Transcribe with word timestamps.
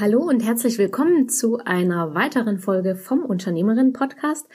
Hallo 0.00 0.20
und 0.20 0.44
herzlich 0.44 0.78
willkommen 0.78 1.28
zu 1.28 1.58
einer 1.58 2.14
weiteren 2.14 2.60
Folge 2.60 2.94
vom 2.94 3.24
Unternehmerin 3.24 3.92
Podcast. 3.92 4.46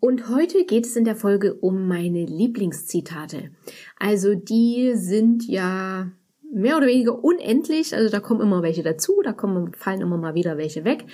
Und 0.00 0.28
heute 0.28 0.64
geht 0.64 0.84
es 0.84 0.96
in 0.96 1.04
der 1.04 1.14
Folge 1.14 1.54
um 1.54 1.86
meine 1.86 2.24
Lieblingszitate. 2.24 3.52
Also 4.00 4.34
die 4.34 4.94
sind 4.96 5.46
ja 5.46 6.10
mehr 6.52 6.76
oder 6.76 6.88
weniger 6.88 7.22
unendlich. 7.22 7.94
Also 7.94 8.10
da 8.10 8.18
kommen 8.18 8.40
immer 8.40 8.64
welche 8.64 8.82
dazu, 8.82 9.20
da 9.22 9.32
kommen, 9.32 9.72
fallen 9.74 10.00
immer 10.00 10.18
mal 10.18 10.34
wieder 10.34 10.58
welche 10.58 10.84
weg. 10.84 11.04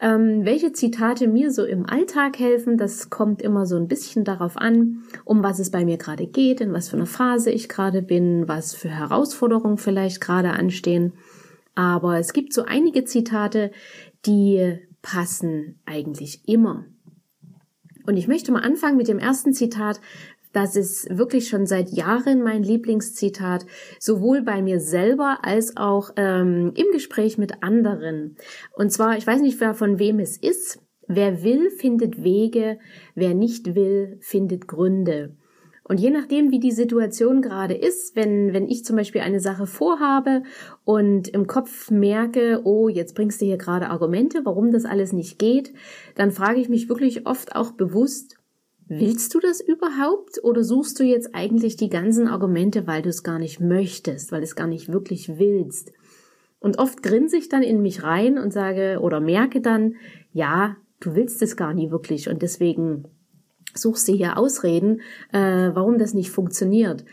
Ähm, 0.00 0.46
welche 0.46 0.72
Zitate 0.72 1.28
mir 1.28 1.50
so 1.50 1.66
im 1.66 1.84
Alltag 1.84 2.38
helfen, 2.38 2.78
das 2.78 3.10
kommt 3.10 3.42
immer 3.42 3.66
so 3.66 3.76
ein 3.76 3.88
bisschen 3.88 4.24
darauf 4.24 4.56
an, 4.56 5.02
um 5.26 5.42
was 5.42 5.58
es 5.58 5.70
bei 5.70 5.84
mir 5.84 5.98
gerade 5.98 6.26
geht, 6.26 6.62
in 6.62 6.72
was 6.72 6.88
für 6.88 6.96
einer 6.96 7.04
Phase 7.04 7.50
ich 7.50 7.68
gerade 7.68 8.00
bin, 8.00 8.48
was 8.48 8.74
für 8.74 8.88
Herausforderungen 8.88 9.76
vielleicht 9.76 10.22
gerade 10.22 10.52
anstehen. 10.52 11.12
Aber 11.78 12.18
es 12.18 12.32
gibt 12.32 12.52
so 12.52 12.64
einige 12.64 13.04
Zitate, 13.04 13.70
die 14.26 14.80
passen 15.00 15.78
eigentlich 15.86 16.42
immer. 16.48 16.86
Und 18.04 18.16
ich 18.16 18.26
möchte 18.26 18.50
mal 18.50 18.64
anfangen 18.64 18.96
mit 18.96 19.06
dem 19.06 19.20
ersten 19.20 19.52
Zitat. 19.52 20.00
Das 20.52 20.74
ist 20.74 21.16
wirklich 21.16 21.48
schon 21.48 21.66
seit 21.66 21.90
Jahren 21.90 22.42
mein 22.42 22.64
Lieblingszitat, 22.64 23.64
sowohl 24.00 24.42
bei 24.42 24.60
mir 24.60 24.80
selber 24.80 25.38
als 25.42 25.76
auch 25.76 26.10
ähm, 26.16 26.72
im 26.74 26.86
Gespräch 26.90 27.38
mit 27.38 27.62
anderen. 27.62 28.34
Und 28.74 28.90
zwar, 28.90 29.16
ich 29.16 29.24
weiß 29.24 29.40
nicht, 29.40 29.60
wer 29.60 29.72
von 29.74 30.00
wem 30.00 30.18
es 30.18 30.36
ist. 30.36 30.80
Wer 31.06 31.44
will, 31.44 31.70
findet 31.70 32.24
Wege. 32.24 32.80
Wer 33.14 33.34
nicht 33.34 33.76
will, 33.76 34.18
findet 34.20 34.66
Gründe. 34.66 35.36
Und 35.88 35.98
je 35.98 36.10
nachdem, 36.10 36.50
wie 36.50 36.60
die 36.60 36.70
Situation 36.70 37.40
gerade 37.40 37.74
ist, 37.74 38.14
wenn, 38.14 38.52
wenn 38.52 38.68
ich 38.68 38.84
zum 38.84 38.96
Beispiel 38.96 39.22
eine 39.22 39.40
Sache 39.40 39.66
vorhabe 39.66 40.42
und 40.84 41.28
im 41.28 41.46
Kopf 41.46 41.90
merke, 41.90 42.60
oh, 42.64 42.90
jetzt 42.90 43.14
bringst 43.14 43.40
du 43.40 43.46
hier 43.46 43.56
gerade 43.56 43.88
Argumente, 43.88 44.42
warum 44.44 44.70
das 44.70 44.84
alles 44.84 45.14
nicht 45.14 45.38
geht, 45.38 45.72
dann 46.14 46.30
frage 46.30 46.60
ich 46.60 46.68
mich 46.68 46.90
wirklich 46.90 47.26
oft 47.26 47.56
auch 47.56 47.72
bewusst, 47.72 48.36
willst 48.86 49.34
du 49.34 49.40
das 49.40 49.60
überhaupt 49.60 50.42
oder 50.44 50.62
suchst 50.62 51.00
du 51.00 51.04
jetzt 51.04 51.34
eigentlich 51.34 51.76
die 51.76 51.88
ganzen 51.88 52.28
Argumente, 52.28 52.86
weil 52.86 53.00
du 53.00 53.08
es 53.08 53.22
gar 53.22 53.38
nicht 53.38 53.58
möchtest, 53.58 54.30
weil 54.30 54.40
du 54.40 54.44
es 54.44 54.56
gar 54.56 54.66
nicht 54.66 54.92
wirklich 54.92 55.38
willst? 55.38 55.92
Und 56.60 56.78
oft 56.78 57.02
grinse 57.02 57.38
ich 57.38 57.48
dann 57.48 57.62
in 57.62 57.80
mich 57.80 58.02
rein 58.02 58.36
und 58.36 58.52
sage 58.52 58.98
oder 59.00 59.20
merke 59.20 59.62
dann, 59.62 59.94
ja, 60.32 60.76
du 61.00 61.14
willst 61.14 61.40
es 61.40 61.56
gar 61.56 61.72
nie 61.72 61.90
wirklich 61.90 62.28
und 62.28 62.42
deswegen 62.42 63.04
suchst 63.80 64.08
dir 64.08 64.16
hier 64.16 64.38
Ausreden, 64.38 65.00
äh, 65.32 65.70
warum 65.74 65.98
das 65.98 66.14
nicht 66.14 66.30
funktioniert. 66.30 67.04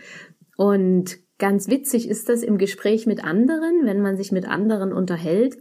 Und 0.58 1.17
ganz 1.38 1.67
witzig 1.67 2.08
ist 2.09 2.30
das 2.30 2.44
im 2.44 2.58
Gespräch 2.58 3.05
mit 3.05 3.23
anderen, 3.23 3.81
wenn 3.86 4.02
man 4.02 4.17
sich 4.17 4.31
mit 4.31 4.48
anderen 4.48 4.93
unterhält 4.93 5.58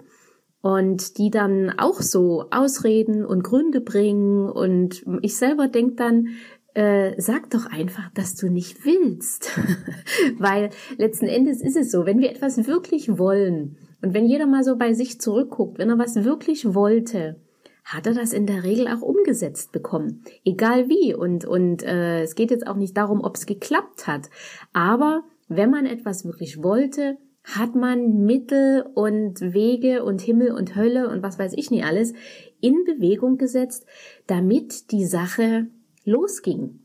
und 0.61 1.19
die 1.19 1.31
dann 1.31 1.75
auch 1.79 2.01
so 2.01 2.47
Ausreden 2.51 3.25
und 3.25 3.43
Gründe 3.43 3.81
bringen 3.81 4.49
und 4.49 5.05
ich 5.21 5.37
selber 5.37 5.69
denk 5.69 5.99
dann, 5.99 6.29
äh, 6.75 7.21
sag 7.21 7.51
doch 7.51 7.67
einfach, 7.67 8.11
dass 8.15 8.35
du 8.35 8.49
nicht 8.49 8.85
willst. 8.85 9.51
Weil 10.39 10.71
letzten 10.97 11.27
Endes 11.27 11.63
ist 11.63 11.77
es 11.77 11.91
so, 11.91 12.07
wenn 12.07 12.19
wir 12.19 12.31
etwas 12.31 12.67
wirklich 12.67 13.19
wollen 13.19 13.77
und 14.03 14.15
wenn 14.15 14.27
jeder 14.27 14.47
mal 14.47 14.65
so 14.65 14.77
bei 14.77 14.93
sich 14.93 15.21
zurückguckt, 15.21 15.79
wenn 15.79 15.91
er 15.91 15.99
was 15.99 16.25
wirklich 16.25 16.75
wollte, 16.75 17.37
hat 17.85 18.07
er 18.07 18.15
das 18.15 18.33
in 18.33 18.47
der 18.47 18.65
Regel 18.65 18.89
auch 18.89 19.03
umgesetzt 19.03 19.71
bekommen. 19.71 20.25
Egal 20.45 20.89
wie. 20.89 21.15
Und, 21.15 21.45
und 21.45 21.83
äh, 21.83 22.23
es 22.23 22.35
geht 22.35 22.51
jetzt 22.51 22.67
auch 22.67 22.77
nicht 22.77 22.97
darum, 22.97 23.23
ob 23.23 23.37
es 23.37 23.47
geklappt 23.47 24.07
hat. 24.07 24.31
Aber 24.73 25.23
wenn 25.49 25.71
man 25.71 25.87
etwas 25.87 26.25
wirklich 26.25 26.63
wollte, 26.63 27.19
hat 27.45 27.75
man 27.75 28.25
Mittel 28.25 28.87
und 28.95 29.41
Wege 29.41 30.03
und 30.03 30.23
Himmel 30.23 30.53
und 30.53 30.75
Hölle 30.77 31.11
und 31.11 31.23
was 31.23 31.39
weiß 31.39 31.53
ich 31.53 31.71
nicht 31.71 31.85
alles 31.85 32.15
in 32.61 32.85
Bewegung 32.85 33.37
gesetzt, 33.37 33.87
damit 34.27 34.91
die 34.91 35.05
Sache 35.05 35.67
losging. 36.07 36.81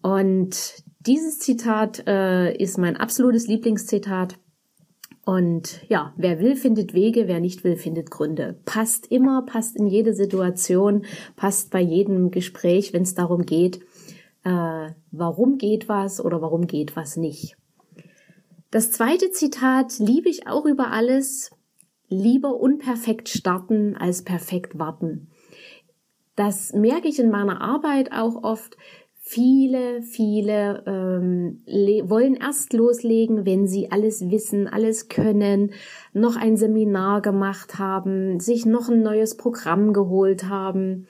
Und 0.00 0.84
dieses 1.00 1.40
Zitat 1.40 2.06
äh, 2.06 2.56
ist 2.56 2.78
mein 2.78 2.96
absolutes 2.96 3.48
Lieblingszitat 3.48 4.38
und 5.26 5.80
ja, 5.88 6.14
wer 6.16 6.38
will, 6.38 6.54
findet 6.54 6.94
Wege, 6.94 7.26
wer 7.26 7.40
nicht 7.40 7.64
will, 7.64 7.76
findet 7.76 8.12
Gründe. 8.12 8.60
Passt 8.64 9.10
immer, 9.10 9.42
passt 9.42 9.74
in 9.74 9.88
jede 9.88 10.14
Situation, 10.14 11.04
passt 11.34 11.72
bei 11.72 11.80
jedem 11.80 12.30
Gespräch, 12.30 12.92
wenn 12.92 13.02
es 13.02 13.16
darum 13.16 13.44
geht, 13.44 13.80
äh, 14.44 14.90
warum 15.10 15.58
geht 15.58 15.88
was 15.88 16.24
oder 16.24 16.40
warum 16.42 16.68
geht 16.68 16.94
was 16.94 17.16
nicht. 17.16 17.56
Das 18.70 18.92
zweite 18.92 19.32
Zitat 19.32 19.98
liebe 19.98 20.28
ich 20.28 20.46
auch 20.46 20.64
über 20.64 20.92
alles. 20.92 21.50
Lieber 22.08 22.54
unperfekt 22.54 23.28
starten 23.28 23.96
als 23.96 24.22
perfekt 24.22 24.78
warten. 24.78 25.26
Das 26.36 26.72
merke 26.72 27.08
ich 27.08 27.18
in 27.18 27.30
meiner 27.30 27.60
Arbeit 27.60 28.12
auch 28.12 28.44
oft. 28.44 28.76
Viele, 29.28 30.02
viele 30.02 30.84
ähm, 30.86 31.60
wollen 32.08 32.36
erst 32.36 32.72
loslegen, 32.72 33.44
wenn 33.44 33.66
sie 33.66 33.90
alles 33.90 34.30
wissen, 34.30 34.68
alles 34.68 35.08
können, 35.08 35.72
noch 36.12 36.36
ein 36.36 36.56
Seminar 36.56 37.22
gemacht 37.22 37.76
haben, 37.76 38.38
sich 38.38 38.66
noch 38.66 38.88
ein 38.88 39.02
neues 39.02 39.36
Programm 39.36 39.92
geholt 39.92 40.44
haben. 40.44 41.08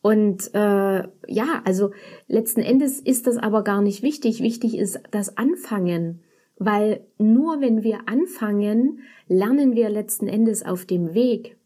Und 0.00 0.54
äh, 0.54 1.02
ja, 1.28 1.62
also 1.66 1.90
letzten 2.28 2.62
Endes 2.62 2.98
ist 2.98 3.26
das 3.26 3.36
aber 3.36 3.62
gar 3.62 3.82
nicht 3.82 4.02
wichtig. 4.02 4.42
Wichtig 4.42 4.78
ist 4.78 4.98
das 5.10 5.36
Anfangen, 5.36 6.22
weil 6.56 7.04
nur 7.18 7.60
wenn 7.60 7.82
wir 7.82 8.08
anfangen, 8.08 9.00
lernen 9.28 9.74
wir 9.74 9.90
letzten 9.90 10.28
Endes 10.28 10.64
auf 10.64 10.86
dem 10.86 11.12
Weg. 11.12 11.58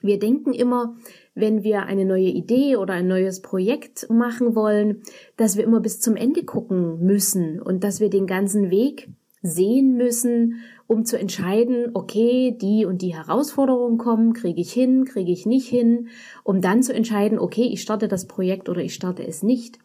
Wir 0.00 0.18
denken 0.18 0.54
immer, 0.54 0.96
wenn 1.40 1.62
wir 1.62 1.84
eine 1.84 2.04
neue 2.04 2.28
Idee 2.28 2.76
oder 2.76 2.94
ein 2.94 3.08
neues 3.08 3.42
Projekt 3.42 4.08
machen 4.10 4.54
wollen, 4.54 5.02
dass 5.36 5.56
wir 5.56 5.64
immer 5.64 5.80
bis 5.80 6.00
zum 6.00 6.16
Ende 6.16 6.44
gucken 6.44 7.00
müssen 7.00 7.60
und 7.60 7.84
dass 7.84 8.00
wir 8.00 8.10
den 8.10 8.26
ganzen 8.26 8.70
Weg 8.70 9.08
sehen 9.42 9.96
müssen, 9.96 10.60
um 10.86 11.04
zu 11.04 11.18
entscheiden, 11.18 11.90
okay, 11.94 12.56
die 12.60 12.84
und 12.84 13.00
die 13.00 13.14
Herausforderungen 13.14 13.96
kommen, 13.96 14.32
kriege 14.32 14.60
ich 14.60 14.72
hin, 14.72 15.04
kriege 15.04 15.32
ich 15.32 15.46
nicht 15.46 15.68
hin, 15.68 16.08
um 16.44 16.60
dann 16.60 16.82
zu 16.82 16.92
entscheiden, 16.92 17.38
okay, 17.38 17.68
ich 17.72 17.80
starte 17.80 18.08
das 18.08 18.26
Projekt 18.26 18.68
oder 18.68 18.82
ich 18.82 18.94
starte 18.94 19.26
es 19.26 19.42
nicht. 19.42 19.78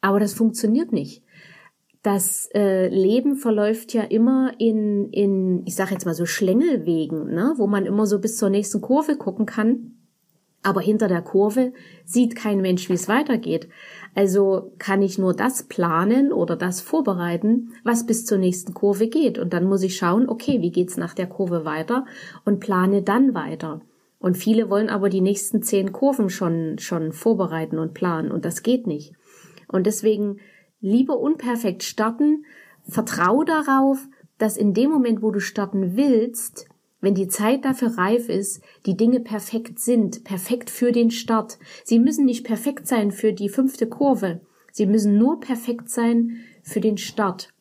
Aber 0.00 0.18
das 0.18 0.32
funktioniert 0.32 0.92
nicht 0.92 1.22
das 2.02 2.48
äh, 2.54 2.88
Leben 2.88 3.36
verläuft 3.36 3.92
ja 3.92 4.02
immer 4.02 4.52
in, 4.58 5.10
in 5.10 5.62
ich 5.66 5.74
sage 5.74 5.92
jetzt 5.92 6.06
mal 6.06 6.14
so 6.14 6.24
Schlängelwegen, 6.24 7.26
ne? 7.34 7.54
wo 7.56 7.66
man 7.66 7.84
immer 7.84 8.06
so 8.06 8.18
bis 8.18 8.36
zur 8.36 8.48
nächsten 8.48 8.80
Kurve 8.80 9.16
gucken 9.16 9.44
kann. 9.44 9.96
Aber 10.62 10.80
hinter 10.80 11.08
der 11.08 11.22
Kurve 11.22 11.72
sieht 12.04 12.36
kein 12.36 12.60
Mensch, 12.60 12.88
wie 12.90 12.94
es 12.94 13.08
weitergeht. 13.08 13.68
Also 14.14 14.72
kann 14.78 15.00
ich 15.00 15.18
nur 15.18 15.34
das 15.34 15.62
planen 15.62 16.32
oder 16.32 16.56
das 16.56 16.80
vorbereiten, 16.80 17.72
was 17.82 18.04
bis 18.04 18.26
zur 18.26 18.38
nächsten 18.38 18.74
Kurve 18.74 19.08
geht. 19.08 19.38
Und 19.38 19.52
dann 19.54 19.64
muss 19.64 19.82
ich 19.82 19.96
schauen, 19.96 20.28
okay, 20.28 20.60
wie 20.60 20.70
geht's 20.70 20.96
nach 20.96 21.14
der 21.14 21.28
Kurve 21.28 21.64
weiter 21.64 22.04
und 22.44 22.60
plane 22.60 23.02
dann 23.02 23.32
weiter. 23.34 23.80
Und 24.18 24.36
viele 24.36 24.68
wollen 24.68 24.90
aber 24.90 25.08
die 25.08 25.22
nächsten 25.22 25.62
zehn 25.62 25.92
Kurven 25.92 26.28
schon, 26.28 26.78
schon 26.78 27.12
vorbereiten 27.12 27.78
und 27.78 27.94
planen. 27.94 28.30
Und 28.30 28.44
das 28.44 28.62
geht 28.62 28.86
nicht. 28.86 29.14
Und 29.66 29.86
deswegen 29.86 30.40
lieber 30.80 31.18
unperfekt 31.18 31.84
starten, 31.84 32.44
vertrau 32.86 33.44
darauf, 33.44 34.06
dass 34.36 34.58
in 34.58 34.74
dem 34.74 34.90
Moment, 34.90 35.22
wo 35.22 35.30
du 35.30 35.40
starten 35.40 35.96
willst, 35.96 36.66
wenn 37.00 37.14
die 37.14 37.28
Zeit 37.28 37.64
dafür 37.64 37.96
reif 37.96 38.28
ist, 38.28 38.62
die 38.86 38.96
Dinge 38.96 39.20
perfekt 39.20 39.78
sind, 39.78 40.24
perfekt 40.24 40.70
für 40.70 40.92
den 40.92 41.10
Start. 41.10 41.58
Sie 41.84 41.98
müssen 41.98 42.26
nicht 42.26 42.44
perfekt 42.44 42.86
sein 42.86 43.10
für 43.10 43.32
die 43.32 43.48
fünfte 43.48 43.88
Kurve. 43.88 44.40
Sie 44.72 44.86
müssen 44.86 45.16
nur 45.16 45.40
perfekt 45.40 45.88
sein 45.88 46.36
für 46.62 46.80
den 46.80 46.98
Start. 46.98 47.52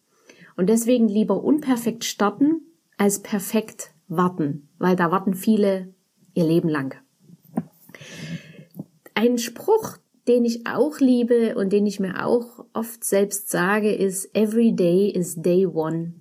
Und 0.58 0.68
deswegen 0.68 1.08
lieber 1.08 1.44
unperfekt 1.44 2.04
starten 2.04 2.62
als 2.98 3.22
perfekt 3.22 3.92
warten, 4.10 4.68
weil 4.78 4.96
da 4.96 5.10
warten 5.10 5.34
viele 5.34 5.94
ihr 6.34 6.44
Leben 6.44 6.68
lang. 6.68 6.96
Ein 9.14 9.38
Spruch, 9.38 9.98
den 10.28 10.46
ich 10.46 10.68
auch 10.68 11.00
liebe 11.00 11.56
und 11.56 11.72
den 11.72 11.86
ich 11.86 12.00
mir 12.00 12.26
auch 12.26 12.66
oft 12.74 13.04
selbst 13.04 13.50
sage, 13.50 13.94
ist 13.94 14.36
Every 14.36 14.74
day 14.74 15.10
is 15.10 15.36
day 15.36 15.66
one. 15.66 16.16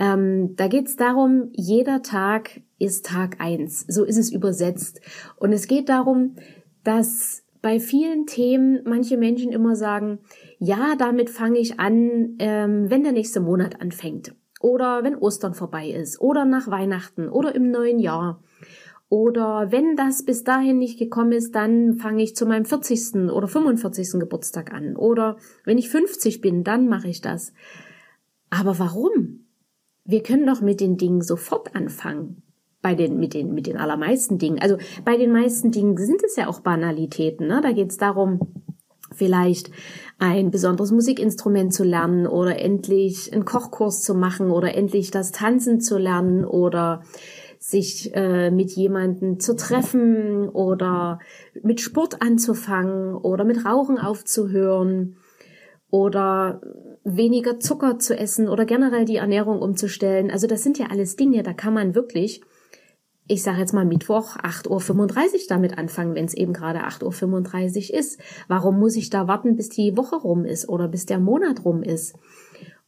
Ähm, 0.00 0.56
da 0.56 0.66
geht 0.66 0.88
es 0.88 0.96
darum, 0.96 1.50
jeder 1.52 2.02
Tag 2.02 2.62
ist 2.78 3.04
Tag 3.04 3.36
eins. 3.38 3.84
So 3.86 4.04
ist 4.04 4.16
es 4.16 4.32
übersetzt. 4.32 5.02
Und 5.36 5.52
es 5.52 5.68
geht 5.68 5.90
darum, 5.90 6.36
dass 6.82 7.44
bei 7.60 7.78
vielen 7.78 8.26
Themen 8.26 8.80
manche 8.86 9.18
Menschen 9.18 9.52
immer 9.52 9.76
sagen, 9.76 10.20
ja, 10.58 10.94
damit 10.98 11.28
fange 11.28 11.58
ich 11.58 11.78
an, 11.78 12.36
ähm, 12.38 12.88
wenn 12.88 13.02
der 13.04 13.12
nächste 13.12 13.40
Monat 13.40 13.82
anfängt. 13.82 14.34
Oder 14.60 15.04
wenn 15.04 15.16
Ostern 15.16 15.52
vorbei 15.52 15.90
ist. 15.90 16.18
Oder 16.18 16.46
nach 16.46 16.68
Weihnachten. 16.68 17.28
Oder 17.28 17.54
im 17.54 17.70
neuen 17.70 17.98
Jahr. 17.98 18.42
Oder 19.10 19.70
wenn 19.70 19.96
das 19.96 20.24
bis 20.24 20.44
dahin 20.44 20.78
nicht 20.78 20.98
gekommen 20.98 21.32
ist, 21.32 21.54
dann 21.54 21.96
fange 21.96 22.22
ich 22.22 22.34
zu 22.34 22.46
meinem 22.46 22.64
40. 22.64 23.30
oder 23.30 23.48
45. 23.48 24.18
Geburtstag 24.18 24.72
an. 24.72 24.96
Oder 24.96 25.36
wenn 25.64 25.76
ich 25.76 25.90
50 25.90 26.40
bin, 26.40 26.64
dann 26.64 26.88
mache 26.88 27.08
ich 27.08 27.20
das. 27.20 27.52
Aber 28.48 28.78
warum? 28.78 29.49
Wir 30.10 30.24
können 30.24 30.44
doch 30.44 30.60
mit 30.60 30.80
den 30.80 30.96
Dingen 30.96 31.22
sofort 31.22 31.76
anfangen. 31.76 32.42
Bei 32.82 32.94
den, 32.94 33.20
mit 33.20 33.34
den, 33.34 33.54
mit 33.54 33.66
den 33.66 33.76
allermeisten 33.76 34.38
Dingen. 34.38 34.58
Also 34.58 34.76
bei 35.04 35.16
den 35.16 35.30
meisten 35.32 35.70
Dingen 35.70 35.96
sind 35.98 36.24
es 36.24 36.36
ja 36.36 36.48
auch 36.48 36.60
Banalitäten. 36.60 37.46
Ne? 37.46 37.60
Da 37.62 37.72
geht 37.72 37.90
es 37.90 37.98
darum, 37.98 38.40
vielleicht 39.12 39.70
ein 40.18 40.50
besonderes 40.50 40.90
Musikinstrument 40.90 41.72
zu 41.72 41.84
lernen 41.84 42.26
oder 42.26 42.58
endlich 42.58 43.32
einen 43.32 43.44
Kochkurs 43.44 44.02
zu 44.02 44.14
machen 44.14 44.50
oder 44.50 44.74
endlich 44.74 45.10
das 45.10 45.30
Tanzen 45.30 45.80
zu 45.80 45.98
lernen 45.98 46.44
oder 46.44 47.02
sich 47.58 48.12
äh, 48.14 48.50
mit 48.50 48.70
jemanden 48.72 49.38
zu 49.38 49.54
treffen 49.54 50.48
oder 50.48 51.20
mit 51.62 51.80
Sport 51.80 52.22
anzufangen 52.22 53.14
oder 53.14 53.44
mit 53.44 53.64
Rauchen 53.64 53.98
aufzuhören 53.98 55.18
oder 55.90 56.60
weniger 57.04 57.58
Zucker 57.58 57.98
zu 57.98 58.16
essen 58.16 58.48
oder 58.48 58.64
generell 58.64 59.04
die 59.04 59.16
Ernährung 59.16 59.60
umzustellen. 59.60 60.30
Also 60.30 60.46
das 60.46 60.62
sind 60.62 60.78
ja 60.78 60.86
alles 60.90 61.16
Dinge, 61.16 61.42
da 61.42 61.52
kann 61.52 61.74
man 61.74 61.94
wirklich, 61.94 62.42
ich 63.26 63.42
sage 63.42 63.60
jetzt 63.60 63.72
mal 63.72 63.84
Mittwoch 63.84 64.36
8.35 64.36 64.68
Uhr 64.68 65.40
damit 65.48 65.78
anfangen, 65.78 66.14
wenn 66.14 66.24
es 66.24 66.34
eben 66.34 66.52
gerade 66.52 66.80
8.35 66.80 67.92
Uhr 67.92 67.98
ist. 67.98 68.20
Warum 68.48 68.78
muss 68.78 68.96
ich 68.96 69.10
da 69.10 69.28
warten, 69.28 69.56
bis 69.56 69.68
die 69.68 69.96
Woche 69.96 70.16
rum 70.16 70.44
ist 70.44 70.68
oder 70.68 70.88
bis 70.88 71.06
der 71.06 71.18
Monat 71.18 71.64
rum 71.64 71.82
ist? 71.82 72.16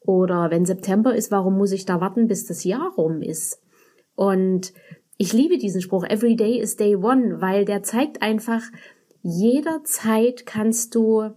Oder 0.01 0.51
wenn 0.51 0.67
September 0.67 1.15
ist, 1.15 1.31
warum 1.31 1.57
muss 1.57 1.73
ich 1.73 1.85
da 1.85 2.01
warten, 2.01 2.27
bis 2.27 2.45
das 2.45 2.65
Jahr 2.65 2.93
rum 2.97 3.23
ist? 3.23 3.63
Und 4.15 4.73
ich 5.17 5.33
liebe 5.33 5.59
diesen 5.59 5.81
Spruch, 5.81 6.05
Every 6.05 6.35
day 6.35 6.59
is 6.59 6.77
day 6.77 6.97
one, 6.97 7.41
weil 7.41 7.65
der 7.65 7.83
zeigt 7.83 8.21
einfach, 8.23 8.63
jederzeit 9.23 10.45
kannst 10.47 10.97
du 10.97 11.31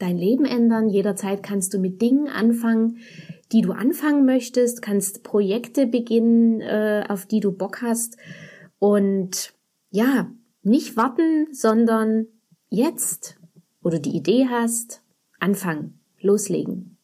dein 0.00 0.18
Leben 0.18 0.44
ändern. 0.44 0.88
Jederzeit 0.88 1.42
kannst 1.42 1.72
du 1.74 1.78
mit 1.78 2.02
Dingen 2.02 2.28
anfangen, 2.28 2.98
die 3.52 3.60
du 3.60 3.72
anfangen 3.72 4.24
möchtest, 4.24 4.82
kannst 4.82 5.22
Projekte 5.22 5.86
beginnen, 5.86 6.60
äh, 6.60 7.04
auf 7.08 7.26
die 7.26 7.40
du 7.40 7.52
Bock 7.52 7.82
hast. 7.82 8.16
Und 8.78 9.52
ja, 9.90 10.30
nicht 10.62 10.96
warten, 10.96 11.48
sondern 11.52 12.26
jetzt, 12.68 13.36
wo 13.82 13.90
du 13.90 14.00
die 14.00 14.16
Idee 14.16 14.46
hast, 14.48 15.02
anfangen, 15.38 16.00
loslegen. 16.20 16.96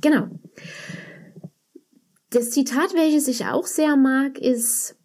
Genau. 0.00 0.28
Das 2.30 2.50
Zitat, 2.50 2.94
welches 2.94 3.28
ich 3.28 3.46
auch 3.46 3.66
sehr 3.66 3.96
mag, 3.96 4.38
ist, 4.38 4.96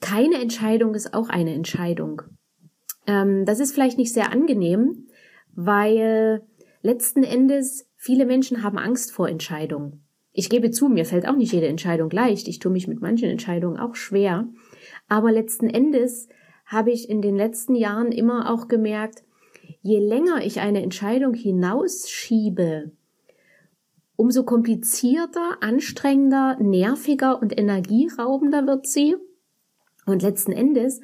keine 0.00 0.40
Entscheidung 0.40 0.94
ist 0.94 1.14
auch 1.14 1.28
eine 1.28 1.54
Entscheidung. 1.54 2.22
Ähm, 3.06 3.44
das 3.44 3.60
ist 3.60 3.72
vielleicht 3.72 3.98
nicht 3.98 4.12
sehr 4.12 4.32
angenehm, 4.32 5.06
weil 5.54 6.42
letzten 6.84 7.24
Endes, 7.24 7.88
viele 7.96 8.26
Menschen 8.26 8.62
haben 8.62 8.78
Angst 8.78 9.10
vor 9.10 9.28
Entscheidungen. 9.28 10.04
Ich 10.32 10.50
gebe 10.50 10.70
zu, 10.70 10.88
mir 10.88 11.06
fällt 11.06 11.26
auch 11.26 11.36
nicht 11.36 11.52
jede 11.52 11.66
Entscheidung 11.66 12.10
leicht. 12.10 12.46
Ich 12.46 12.58
tue 12.58 12.70
mich 12.70 12.86
mit 12.86 13.00
manchen 13.00 13.30
Entscheidungen 13.30 13.78
auch 13.78 13.94
schwer. 13.94 14.46
Aber 15.08 15.32
letzten 15.32 15.68
Endes 15.68 16.28
habe 16.66 16.90
ich 16.90 17.08
in 17.08 17.22
den 17.22 17.36
letzten 17.36 17.74
Jahren 17.74 18.12
immer 18.12 18.52
auch 18.52 18.68
gemerkt, 18.68 19.24
je 19.80 19.98
länger 19.98 20.44
ich 20.44 20.60
eine 20.60 20.82
Entscheidung 20.82 21.32
hinausschiebe, 21.32 22.92
umso 24.16 24.44
komplizierter, 24.44 25.62
anstrengender, 25.62 26.58
nerviger 26.60 27.40
und 27.40 27.58
energieraubender 27.58 28.66
wird 28.66 28.86
sie. 28.86 29.16
Und 30.04 30.20
letzten 30.20 30.52
Endes, 30.52 31.00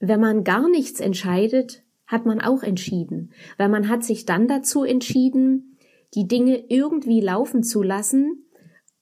wenn 0.00 0.20
man 0.20 0.42
gar 0.42 0.68
nichts 0.68 0.98
entscheidet, 0.98 1.81
hat 2.12 2.26
man 2.26 2.40
auch 2.40 2.62
entschieden, 2.62 3.32
weil 3.56 3.70
man 3.70 3.88
hat 3.88 4.04
sich 4.04 4.26
dann 4.26 4.46
dazu 4.46 4.84
entschieden, 4.84 5.78
die 6.14 6.28
Dinge 6.28 6.62
irgendwie 6.68 7.22
laufen 7.22 7.62
zu 7.62 7.82
lassen 7.82 8.44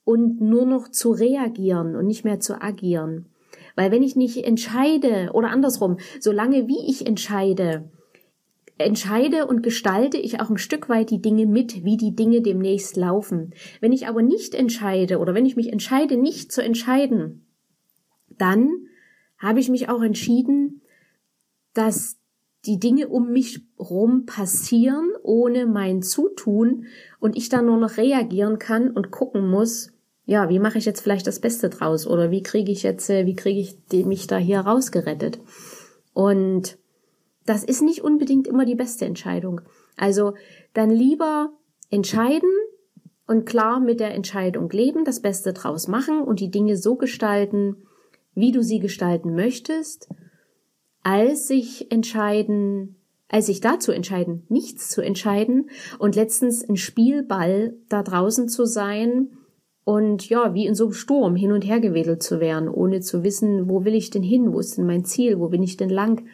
und 0.04 0.40
nur 0.40 0.64
noch 0.64 0.88
zu 0.88 1.10
reagieren 1.10 1.96
und 1.96 2.06
nicht 2.06 2.24
mehr 2.24 2.38
zu 2.38 2.62
agieren. 2.62 3.26
Weil 3.74 3.90
wenn 3.90 4.04
ich 4.04 4.14
nicht 4.14 4.36
entscheide 4.38 5.30
oder 5.34 5.50
andersrum, 5.50 5.98
solange 6.20 6.68
wie 6.68 6.88
ich 6.88 7.04
entscheide, 7.06 7.90
entscheide 8.78 9.46
und 9.46 9.62
gestalte 9.62 10.16
ich 10.16 10.40
auch 10.40 10.48
ein 10.48 10.56
Stück 10.56 10.88
weit 10.88 11.10
die 11.10 11.20
Dinge 11.20 11.46
mit, 11.46 11.84
wie 11.84 11.96
die 11.96 12.14
Dinge 12.14 12.42
demnächst 12.42 12.96
laufen. 12.96 13.54
Wenn 13.80 13.92
ich 13.92 14.06
aber 14.06 14.22
nicht 14.22 14.54
entscheide 14.54 15.18
oder 15.18 15.34
wenn 15.34 15.46
ich 15.46 15.56
mich 15.56 15.72
entscheide, 15.72 16.16
nicht 16.16 16.52
zu 16.52 16.62
entscheiden, 16.62 17.44
dann 18.28 18.70
habe 19.36 19.58
ich 19.58 19.68
mich 19.68 19.88
auch 19.88 20.02
entschieden, 20.02 20.82
dass 21.74 22.19
die 22.66 22.78
Dinge 22.78 23.08
um 23.08 23.32
mich 23.32 23.66
rum 23.78 24.26
passieren 24.26 25.10
ohne 25.22 25.66
mein 25.66 26.02
Zutun 26.02 26.86
und 27.18 27.36
ich 27.36 27.48
dann 27.48 27.66
nur 27.66 27.78
noch 27.78 27.96
reagieren 27.96 28.58
kann 28.58 28.90
und 28.90 29.10
gucken 29.10 29.48
muss, 29.48 29.92
ja, 30.26 30.48
wie 30.48 30.58
mache 30.58 30.78
ich 30.78 30.84
jetzt 30.84 31.00
vielleicht 31.00 31.26
das 31.26 31.40
Beste 31.40 31.70
draus 31.70 32.06
oder 32.06 32.30
wie 32.30 32.42
kriege 32.42 32.70
ich 32.70 32.82
jetzt, 32.82 33.08
äh, 33.10 33.26
wie 33.26 33.34
kriege 33.34 33.60
ich 33.60 34.06
mich 34.06 34.26
da 34.26 34.36
hier 34.36 34.60
rausgerettet? 34.60 35.40
Und 36.12 36.78
das 37.46 37.64
ist 37.64 37.82
nicht 37.82 38.02
unbedingt 38.02 38.46
immer 38.46 38.64
die 38.64 38.74
beste 38.74 39.06
Entscheidung. 39.06 39.62
Also 39.96 40.34
dann 40.74 40.90
lieber 40.90 41.52
entscheiden 41.90 42.50
und 43.26 43.46
klar 43.46 43.80
mit 43.80 44.00
der 44.00 44.14
Entscheidung 44.14 44.70
leben, 44.70 45.04
das 45.04 45.20
Beste 45.20 45.52
draus 45.52 45.88
machen 45.88 46.20
und 46.20 46.40
die 46.40 46.50
Dinge 46.50 46.76
so 46.76 46.96
gestalten, 46.96 47.76
wie 48.34 48.52
du 48.52 48.62
sie 48.62 48.78
gestalten 48.78 49.34
möchtest 49.34 50.08
als 51.02 51.48
sich 51.48 51.90
entscheiden, 51.90 52.96
als 53.28 53.46
sich 53.46 53.60
dazu 53.60 53.92
entscheiden, 53.92 54.44
nichts 54.48 54.90
zu 54.90 55.02
entscheiden 55.02 55.70
und 55.98 56.16
letztens 56.16 56.68
ein 56.68 56.76
Spielball 56.76 57.74
da 57.88 58.02
draußen 58.02 58.48
zu 58.48 58.66
sein 58.66 59.28
und 59.84 60.28
ja, 60.28 60.54
wie 60.54 60.66
in 60.66 60.74
so 60.74 60.84
einem 60.84 60.92
Sturm 60.92 61.36
hin 61.36 61.52
und 61.52 61.62
her 61.62 61.80
gewedelt 61.80 62.22
zu 62.22 62.40
werden, 62.40 62.68
ohne 62.68 63.00
zu 63.00 63.24
wissen, 63.24 63.68
wo 63.68 63.84
will 63.84 63.94
ich 63.94 64.10
denn 64.10 64.22
hin, 64.22 64.52
wo 64.52 64.58
ist 64.58 64.76
denn 64.78 64.86
mein 64.86 65.04
Ziel, 65.04 65.38
wo 65.38 65.48
bin 65.48 65.62
ich 65.62 65.76
denn 65.76 65.90
lang, 65.90 66.24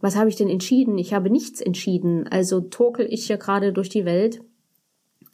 was 0.00 0.16
habe 0.16 0.28
ich 0.28 0.36
denn 0.36 0.48
entschieden? 0.48 0.98
Ich 0.98 1.14
habe 1.14 1.30
nichts 1.30 1.60
entschieden, 1.60 2.28
also 2.28 2.60
torkel 2.60 3.06
ich 3.08 3.28
ja 3.28 3.36
gerade 3.36 3.72
durch 3.72 3.88
die 3.88 4.04
Welt 4.04 4.42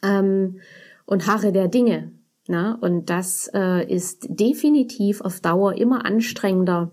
ähm, 0.01 0.59
und 1.05 1.27
harre 1.27 1.51
der 1.51 1.67
Dinge. 1.67 2.11
Na? 2.47 2.77
Und 2.81 3.09
das 3.09 3.49
äh, 3.53 3.85
ist 3.93 4.27
definitiv 4.29 5.21
auf 5.21 5.41
Dauer 5.41 5.75
immer 5.75 6.05
anstrengender 6.05 6.91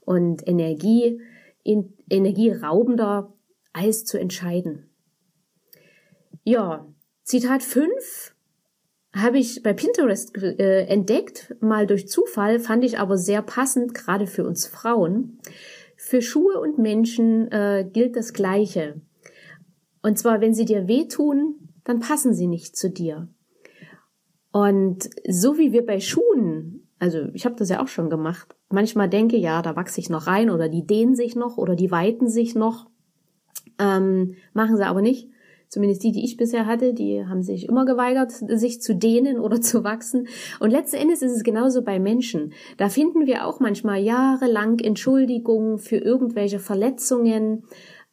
und 0.00 0.46
Energie, 0.46 1.20
in, 1.62 1.94
energieraubender 2.08 3.32
als 3.72 4.04
zu 4.04 4.18
entscheiden. 4.18 4.90
Ja, 6.44 6.86
Zitat 7.22 7.62
5 7.62 8.34
habe 9.14 9.38
ich 9.38 9.62
bei 9.62 9.72
Pinterest 9.72 10.36
äh, 10.36 10.86
entdeckt, 10.86 11.54
mal 11.60 11.86
durch 11.86 12.08
Zufall, 12.08 12.60
fand 12.60 12.84
ich 12.84 12.98
aber 12.98 13.16
sehr 13.16 13.42
passend, 13.42 13.94
gerade 13.94 14.26
für 14.26 14.46
uns 14.46 14.66
Frauen. 14.66 15.38
Für 15.96 16.22
Schuhe 16.22 16.60
und 16.60 16.78
Menschen 16.78 17.50
äh, 17.52 17.88
gilt 17.92 18.16
das 18.16 18.32
Gleiche. 18.32 19.00
Und 20.02 20.18
zwar, 20.18 20.40
wenn 20.40 20.54
sie 20.54 20.64
dir 20.64 20.88
wehtun, 20.88 21.68
dann 21.84 22.00
passen 22.00 22.34
sie 22.34 22.46
nicht 22.46 22.76
zu 22.76 22.88
dir. 22.88 23.28
Und 24.52 25.10
so 25.28 25.58
wie 25.58 25.72
wir 25.72 25.84
bei 25.84 26.00
Schuhen, 26.00 26.88
also 26.98 27.28
ich 27.34 27.44
habe 27.44 27.56
das 27.56 27.68
ja 27.68 27.82
auch 27.82 27.88
schon 27.88 28.10
gemacht, 28.10 28.56
manchmal 28.70 29.08
denke, 29.08 29.36
ja, 29.36 29.62
da 29.62 29.76
wachse 29.76 30.00
ich 30.00 30.10
noch 30.10 30.26
rein 30.26 30.50
oder 30.50 30.68
die 30.68 30.86
dehnen 30.86 31.14
sich 31.14 31.36
noch 31.36 31.58
oder 31.58 31.76
die 31.76 31.90
weiten 31.90 32.28
sich 32.28 32.54
noch. 32.54 32.86
Ähm, 33.78 34.36
machen 34.52 34.76
sie 34.76 34.86
aber 34.86 35.02
nicht. 35.02 35.28
Zumindest 35.68 36.02
die, 36.02 36.10
die 36.10 36.24
ich 36.24 36.36
bisher 36.36 36.66
hatte, 36.66 36.94
die 36.94 37.24
haben 37.24 37.44
sich 37.44 37.68
immer 37.68 37.84
geweigert, 37.84 38.32
sich 38.32 38.80
zu 38.80 38.92
dehnen 38.96 39.38
oder 39.38 39.60
zu 39.60 39.84
wachsen. 39.84 40.26
Und 40.58 40.70
letzten 40.70 40.96
Endes 40.96 41.22
ist 41.22 41.30
es 41.30 41.44
genauso 41.44 41.82
bei 41.82 42.00
Menschen. 42.00 42.52
Da 42.76 42.88
finden 42.88 43.24
wir 43.26 43.46
auch 43.46 43.60
manchmal 43.60 44.02
jahrelang 44.02 44.80
Entschuldigungen 44.80 45.78
für 45.78 45.98
irgendwelche 45.98 46.58
Verletzungen. 46.58 47.62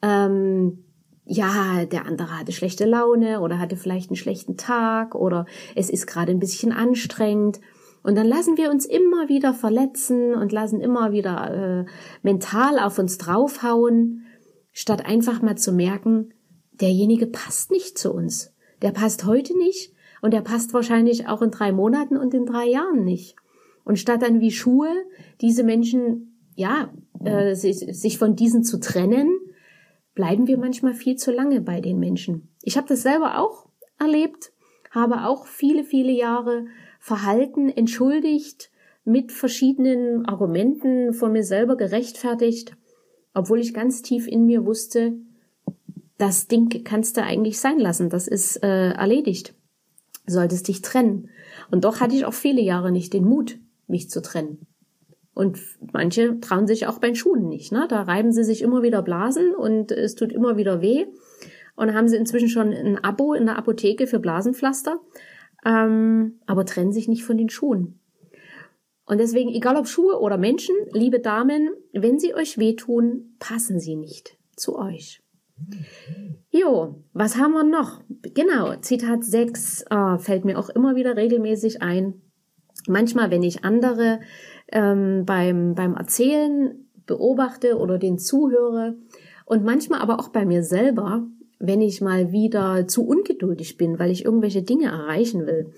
Ähm, 0.03 0.83
ja, 1.25 1.85
der 1.85 2.05
andere 2.05 2.39
hatte 2.39 2.51
schlechte 2.51 2.85
Laune 2.85 3.41
oder 3.41 3.57
hatte 3.57 3.75
vielleicht 3.75 4.11
einen 4.11 4.17
schlechten 4.17 4.55
Tag 4.55 5.15
oder 5.15 5.47
es 5.75 5.89
ist 5.89 6.05
gerade 6.05 6.31
ein 6.31 6.39
bisschen 6.39 6.71
anstrengend. 6.71 7.59
Und 8.04 8.16
dann 8.16 8.27
lassen 8.27 8.58
wir 8.58 8.72
uns 8.72 8.86
immer 8.86 9.27
wieder 9.27 9.54
verletzen 9.54 10.34
und 10.34 10.51
lassen 10.51 10.80
immer 10.80 11.12
wieder 11.12 11.86
äh, 11.86 11.92
mental 12.24 12.80
auf 12.80 13.00
uns 13.00 13.18
draufhauen, 13.18 14.25
statt 14.72 15.06
einfach 15.06 15.42
mal 15.42 15.58
zu 15.58 15.72
merken, 15.74 16.34
derjenige 16.72 17.27
passt 17.27 17.72
nicht 17.72 17.98
zu 17.98 18.13
uns. 18.13 18.54
Der 18.82 18.92
passt 18.92 19.25
heute 19.25 19.58
nicht 19.58 19.94
und 20.22 20.34
der 20.34 20.42
passt 20.42 20.74
wahrscheinlich 20.74 21.27
auch 21.27 21.42
in 21.42 21.51
drei 21.51 21.72
Monaten 21.72 22.18
und 22.18 22.34
in 22.34 22.46
drei 22.46 22.68
Jahren 22.68 23.04
nicht. 23.04 23.36
Und 23.84 23.98
statt 23.98 24.22
dann 24.22 24.39
wie 24.39 24.51
Schuhe 24.51 24.89
diese 25.42 25.63
Menschen, 25.63 26.38
ja, 26.56 26.92
äh, 27.24 27.56
sich, 27.56 27.77
sich 27.77 28.18
von 28.18 28.36
diesen 28.36 28.63
zu 28.63 28.80
trennen, 28.80 29.30
bleiben 30.13 30.48
wir 30.48 30.58
manchmal 30.58 30.94
viel 30.94 31.16
zu 31.16 31.32
lange 31.32 31.62
bei 31.62 31.80
den 31.80 32.00
Menschen. 32.00 32.50
Ich 32.62 32.77
habe 32.77 32.88
das 32.88 33.01
selber 33.01 33.39
auch 33.39 33.68
erlebt, 34.00 34.51
habe 34.92 35.25
auch 35.25 35.48
viele, 35.48 35.84
viele 35.84 36.12
Jahre 36.12 36.66
verhalten, 37.07 37.69
entschuldigt, 37.69 38.69
mit 39.05 39.31
verschiedenen 39.31 40.25
Argumenten 40.25 41.13
von 41.13 41.31
mir 41.31 41.43
selber 41.43 41.77
gerechtfertigt, 41.77 42.75
obwohl 43.33 43.61
ich 43.61 43.73
ganz 43.73 44.01
tief 44.01 44.27
in 44.27 44.45
mir 44.45 44.65
wusste, 44.65 45.13
das 46.17 46.49
Ding 46.49 46.83
kannst 46.83 47.15
du 47.15 47.23
eigentlich 47.23 47.61
sein 47.61 47.79
lassen, 47.79 48.09
das 48.09 48.27
ist 48.27 48.61
äh, 48.61 48.89
erledigt. 48.89 49.53
Solltest 50.25 50.67
dich 50.67 50.81
trennen. 50.81 51.29
Und 51.71 51.85
doch 51.85 52.01
hatte 52.01 52.13
ich 52.13 52.25
auch 52.25 52.33
viele 52.33 52.61
Jahre 52.61 52.91
nicht 52.91 53.13
den 53.13 53.23
Mut, 53.23 53.57
mich 53.87 54.09
zu 54.09 54.21
trennen. 54.21 54.67
Und 55.33 55.59
manche 55.93 56.41
trauen 56.41 56.67
sich 56.67 56.87
auch 56.87 56.99
bei 56.99 57.15
Schuhen 57.15 57.47
nicht. 57.47 57.71
Ne? 57.71 57.85
Da 57.87 58.01
reiben 58.01 58.33
sie 58.33 58.43
sich 58.43 58.61
immer 58.61 58.83
wieder 58.83 59.01
Blasen 59.01 59.55
und 59.55 59.93
es 59.93 60.15
tut 60.15 60.33
immer 60.33 60.57
wieder 60.57 60.81
weh. 60.81 61.05
Und 61.77 61.93
haben 61.93 62.09
sie 62.09 62.17
inzwischen 62.17 62.49
schon 62.49 62.73
ein 62.73 63.01
Abo 63.01 63.33
in 63.33 63.45
der 63.45 63.57
Apotheke 63.57 64.07
für 64.07 64.19
Blasenpflaster, 64.19 64.99
ähm, 65.65 66.39
aber 66.45 66.65
trennen 66.65 66.91
sich 66.91 67.07
nicht 67.07 67.23
von 67.23 67.37
den 67.37 67.49
Schuhen. 67.49 67.99
Und 69.05 69.19
deswegen, 69.19 69.49
egal 69.49 69.77
ob 69.77 69.87
Schuhe 69.87 70.19
oder 70.19 70.37
Menschen, 70.37 70.75
liebe 70.91 71.19
Damen, 71.19 71.69
wenn 71.93 72.19
sie 72.19 72.35
euch 72.35 72.57
wehtun, 72.57 73.35
passen 73.39 73.79
sie 73.79 73.95
nicht 73.95 74.37
zu 74.55 74.77
euch. 74.77 75.23
Jo, 76.49 77.03
was 77.13 77.37
haben 77.37 77.53
wir 77.53 77.63
noch? 77.63 78.01
Genau, 78.09 78.75
Zitat 78.81 79.23
6 79.23 79.85
äh, 79.89 80.17
fällt 80.17 80.45
mir 80.45 80.59
auch 80.59 80.69
immer 80.69 80.95
wieder 80.95 81.15
regelmäßig 81.15 81.81
ein. 81.81 82.21
Manchmal, 82.87 83.31
wenn 83.31 83.43
ich 83.43 83.63
andere 83.63 84.19
ähm, 84.71 85.23
beim, 85.25 85.73
beim 85.73 85.95
Erzählen 85.95 86.87
beobachte 87.05 87.77
oder 87.77 87.97
den 87.97 88.19
zuhöre 88.19 88.97
und 89.45 89.63
manchmal 89.63 90.01
aber 90.01 90.19
auch 90.19 90.29
bei 90.29 90.45
mir 90.45 90.63
selber, 90.63 91.25
wenn 91.59 91.81
ich 91.81 92.01
mal 92.01 92.31
wieder 92.31 92.87
zu 92.87 93.05
ungeduldig 93.05 93.77
bin, 93.77 93.99
weil 93.99 94.11
ich 94.11 94.25
irgendwelche 94.25 94.61
Dinge 94.61 94.87
erreichen 94.87 95.45
will. 95.47 95.71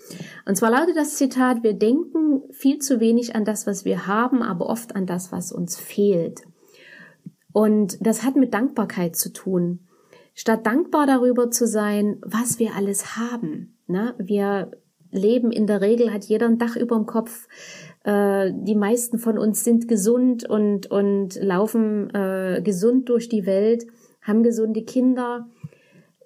Und 0.46 0.56
zwar 0.56 0.72
lautet 0.72 0.98
das 0.98 1.16
Zitat, 1.16 1.64
wir 1.64 1.74
denken 1.74 2.42
viel 2.52 2.80
zu 2.80 3.00
wenig 3.00 3.36
an 3.36 3.46
das, 3.46 3.66
was 3.66 3.86
wir 3.86 4.08
haben, 4.08 4.42
aber 4.42 4.68
oft 4.68 4.96
an 4.96 5.06
das, 5.06 5.32
was 5.32 5.52
uns 5.52 5.78
fehlt. 5.78 6.42
Und 7.54 7.98
das 8.06 8.24
hat 8.24 8.36
mit 8.36 8.54
Dankbarkeit 8.54 9.16
zu 9.16 9.32
tun. 9.32 9.88
Statt 10.34 10.66
dankbar 10.66 11.08
darüber 11.08 11.50
zu 11.50 11.68
sein, 11.68 12.18
was 12.22 12.60
wir 12.60 12.76
alles 12.76 13.18
haben. 13.18 13.78
Ne? 13.88 14.16
Wir 14.20 14.72
leben 15.12 15.52
in 15.52 15.66
der 15.66 15.82
Regel, 15.82 16.14
hat 16.14 16.26
jeder 16.26 16.48
ein 16.48 16.58
Dach 16.60 16.76
über 16.76 16.96
dem 16.96 17.06
Kopf. 17.06 17.48
Äh, 18.04 18.52
die 18.54 18.76
meisten 18.76 19.18
von 19.18 19.38
uns 19.38 19.64
sind 19.64 19.88
gesund 19.88 20.48
und, 20.48 20.90
und 20.92 21.36
laufen 21.42 22.10
äh, 22.14 22.62
gesund 22.64 23.10
durch 23.10 23.28
die 23.28 23.46
Welt, 23.46 23.88
haben 24.22 24.44
gesunde 24.44 24.84
Kinder 24.84 25.48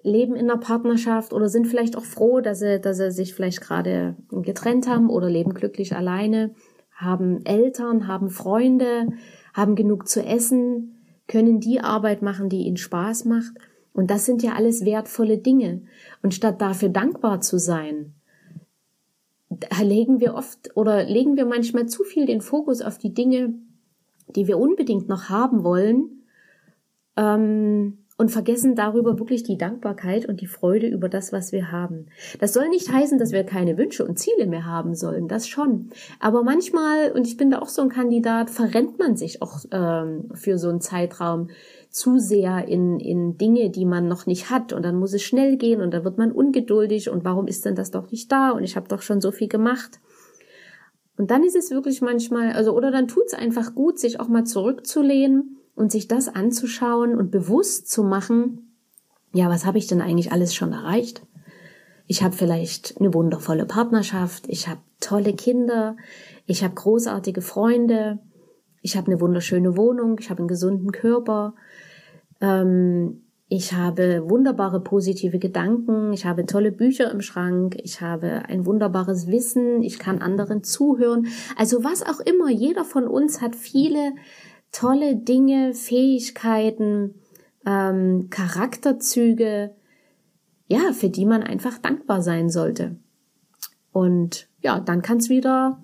leben 0.04 0.36
in 0.36 0.50
einer 0.50 0.60
Partnerschaft 0.60 1.32
oder 1.32 1.48
sind 1.48 1.66
vielleicht 1.66 1.96
auch 1.96 2.04
froh, 2.04 2.40
dass 2.40 2.60
sie, 2.60 2.78
dass 2.78 2.98
sie 2.98 3.10
sich 3.10 3.34
vielleicht 3.34 3.62
gerade 3.62 4.14
getrennt 4.30 4.86
haben 4.86 5.08
oder 5.08 5.28
leben 5.28 5.54
glücklich 5.54 5.96
alleine, 5.96 6.54
haben 6.94 7.44
Eltern, 7.44 8.06
haben 8.06 8.28
Freunde, 8.28 9.08
haben 9.54 9.74
genug 9.74 10.06
zu 10.06 10.22
essen, 10.22 11.02
können 11.26 11.58
die 11.58 11.80
Arbeit 11.80 12.20
machen, 12.20 12.50
die 12.50 12.66
ihnen 12.66 12.76
Spaß 12.76 13.24
macht. 13.24 13.54
Und 13.94 14.10
das 14.10 14.26
sind 14.26 14.42
ja 14.42 14.52
alles 14.52 14.84
wertvolle 14.84 15.38
Dinge. 15.38 15.82
Und 16.22 16.34
statt 16.34 16.60
dafür 16.60 16.90
dankbar 16.90 17.40
zu 17.40 17.58
sein, 17.58 18.14
legen 19.82 20.20
wir 20.20 20.34
oft 20.34 20.76
oder 20.76 21.04
legen 21.04 21.36
wir 21.36 21.46
manchmal 21.46 21.86
zu 21.86 22.04
viel 22.04 22.26
den 22.26 22.42
Fokus 22.42 22.82
auf 22.82 22.98
die 22.98 23.14
Dinge, 23.14 23.54
die 24.28 24.46
wir 24.48 24.58
unbedingt 24.58 25.08
noch 25.08 25.30
haben 25.30 25.64
wollen, 25.64 26.24
ähm, 27.16 28.03
und 28.16 28.30
vergessen 28.30 28.76
darüber 28.76 29.18
wirklich 29.18 29.42
die 29.42 29.58
Dankbarkeit 29.58 30.26
und 30.26 30.40
die 30.40 30.46
Freude 30.46 30.86
über 30.86 31.08
das, 31.08 31.32
was 31.32 31.50
wir 31.50 31.72
haben. 31.72 32.06
Das 32.38 32.52
soll 32.52 32.68
nicht 32.68 32.92
heißen, 32.92 33.18
dass 33.18 33.32
wir 33.32 33.42
keine 33.42 33.76
Wünsche 33.76 34.04
und 34.06 34.18
Ziele 34.18 34.46
mehr 34.46 34.64
haben 34.64 34.94
sollen, 34.94 35.26
das 35.26 35.48
schon. 35.48 35.90
Aber 36.20 36.44
manchmal, 36.44 37.10
und 37.12 37.26
ich 37.26 37.36
bin 37.36 37.50
da 37.50 37.58
auch 37.58 37.68
so 37.68 37.82
ein 37.82 37.88
Kandidat, 37.88 38.50
verrennt 38.50 39.00
man 39.00 39.16
sich 39.16 39.42
auch 39.42 39.58
ähm, 39.72 40.28
für 40.32 40.58
so 40.58 40.68
einen 40.68 40.80
Zeitraum 40.80 41.48
zu 41.90 42.18
sehr 42.18 42.68
in, 42.68 43.00
in 43.00 43.36
Dinge, 43.36 43.70
die 43.70 43.84
man 43.84 44.06
noch 44.06 44.26
nicht 44.26 44.48
hat. 44.48 44.72
Und 44.72 44.84
dann 44.84 44.96
muss 44.96 45.12
es 45.12 45.22
schnell 45.22 45.56
gehen 45.56 45.80
und 45.80 45.92
dann 45.92 46.04
wird 46.04 46.18
man 46.18 46.30
ungeduldig 46.30 47.10
und 47.10 47.24
warum 47.24 47.48
ist 47.48 47.64
denn 47.64 47.74
das 47.74 47.90
doch 47.90 48.10
nicht 48.12 48.30
da 48.30 48.50
und 48.50 48.62
ich 48.62 48.76
habe 48.76 48.88
doch 48.88 49.02
schon 49.02 49.20
so 49.20 49.32
viel 49.32 49.48
gemacht. 49.48 50.00
Und 51.16 51.30
dann 51.30 51.42
ist 51.42 51.56
es 51.56 51.70
wirklich 51.70 52.00
manchmal, 52.00 52.52
also 52.52 52.76
oder 52.76 52.90
dann 52.92 53.08
tut 53.08 53.26
es 53.26 53.34
einfach 53.34 53.74
gut, 53.74 53.98
sich 53.98 54.20
auch 54.20 54.28
mal 54.28 54.44
zurückzulehnen 54.44 55.58
und 55.74 55.92
sich 55.92 56.08
das 56.08 56.28
anzuschauen 56.28 57.16
und 57.16 57.30
bewusst 57.30 57.90
zu 57.90 58.02
machen, 58.04 58.76
ja, 59.32 59.48
was 59.48 59.66
habe 59.66 59.78
ich 59.78 59.86
denn 59.86 60.00
eigentlich 60.00 60.32
alles 60.32 60.54
schon 60.54 60.72
erreicht? 60.72 61.26
Ich 62.06 62.22
habe 62.22 62.36
vielleicht 62.36 63.00
eine 63.00 63.12
wundervolle 63.14 63.66
Partnerschaft, 63.66 64.44
ich 64.48 64.68
habe 64.68 64.80
tolle 65.00 65.32
Kinder, 65.32 65.96
ich 66.46 66.62
habe 66.62 66.74
großartige 66.74 67.40
Freunde, 67.40 68.20
ich 68.82 68.96
habe 68.96 69.08
eine 69.08 69.20
wunderschöne 69.20 69.76
Wohnung, 69.76 70.18
ich 70.20 70.30
habe 70.30 70.40
einen 70.40 70.48
gesunden 70.48 70.92
Körper, 70.92 71.54
ähm, 72.40 73.22
ich 73.48 73.72
habe 73.72 74.28
wunderbare 74.28 74.80
positive 74.80 75.38
Gedanken, 75.38 76.12
ich 76.12 76.26
habe 76.26 76.46
tolle 76.46 76.72
Bücher 76.72 77.10
im 77.10 77.20
Schrank, 77.20 77.76
ich 77.82 78.00
habe 78.00 78.42
ein 78.48 78.66
wunderbares 78.66 79.26
Wissen, 79.26 79.82
ich 79.82 79.98
kann 79.98 80.18
anderen 80.18 80.62
zuhören. 80.62 81.26
Also 81.56 81.84
was 81.84 82.02
auch 82.02 82.20
immer, 82.20 82.50
jeder 82.50 82.84
von 82.84 83.06
uns 83.06 83.40
hat 83.40 83.56
viele 83.56 84.12
tolle 84.74 85.16
Dinge, 85.16 85.72
Fähigkeiten, 85.72 87.14
ähm, 87.64 88.28
Charakterzüge, 88.28 89.74
ja, 90.68 90.92
für 90.92 91.08
die 91.08 91.24
man 91.24 91.42
einfach 91.42 91.78
dankbar 91.78 92.20
sein 92.20 92.50
sollte. 92.50 92.96
Und 93.92 94.48
ja, 94.60 94.80
dann 94.80 95.00
kann 95.02 95.18
es 95.18 95.30
wieder 95.30 95.82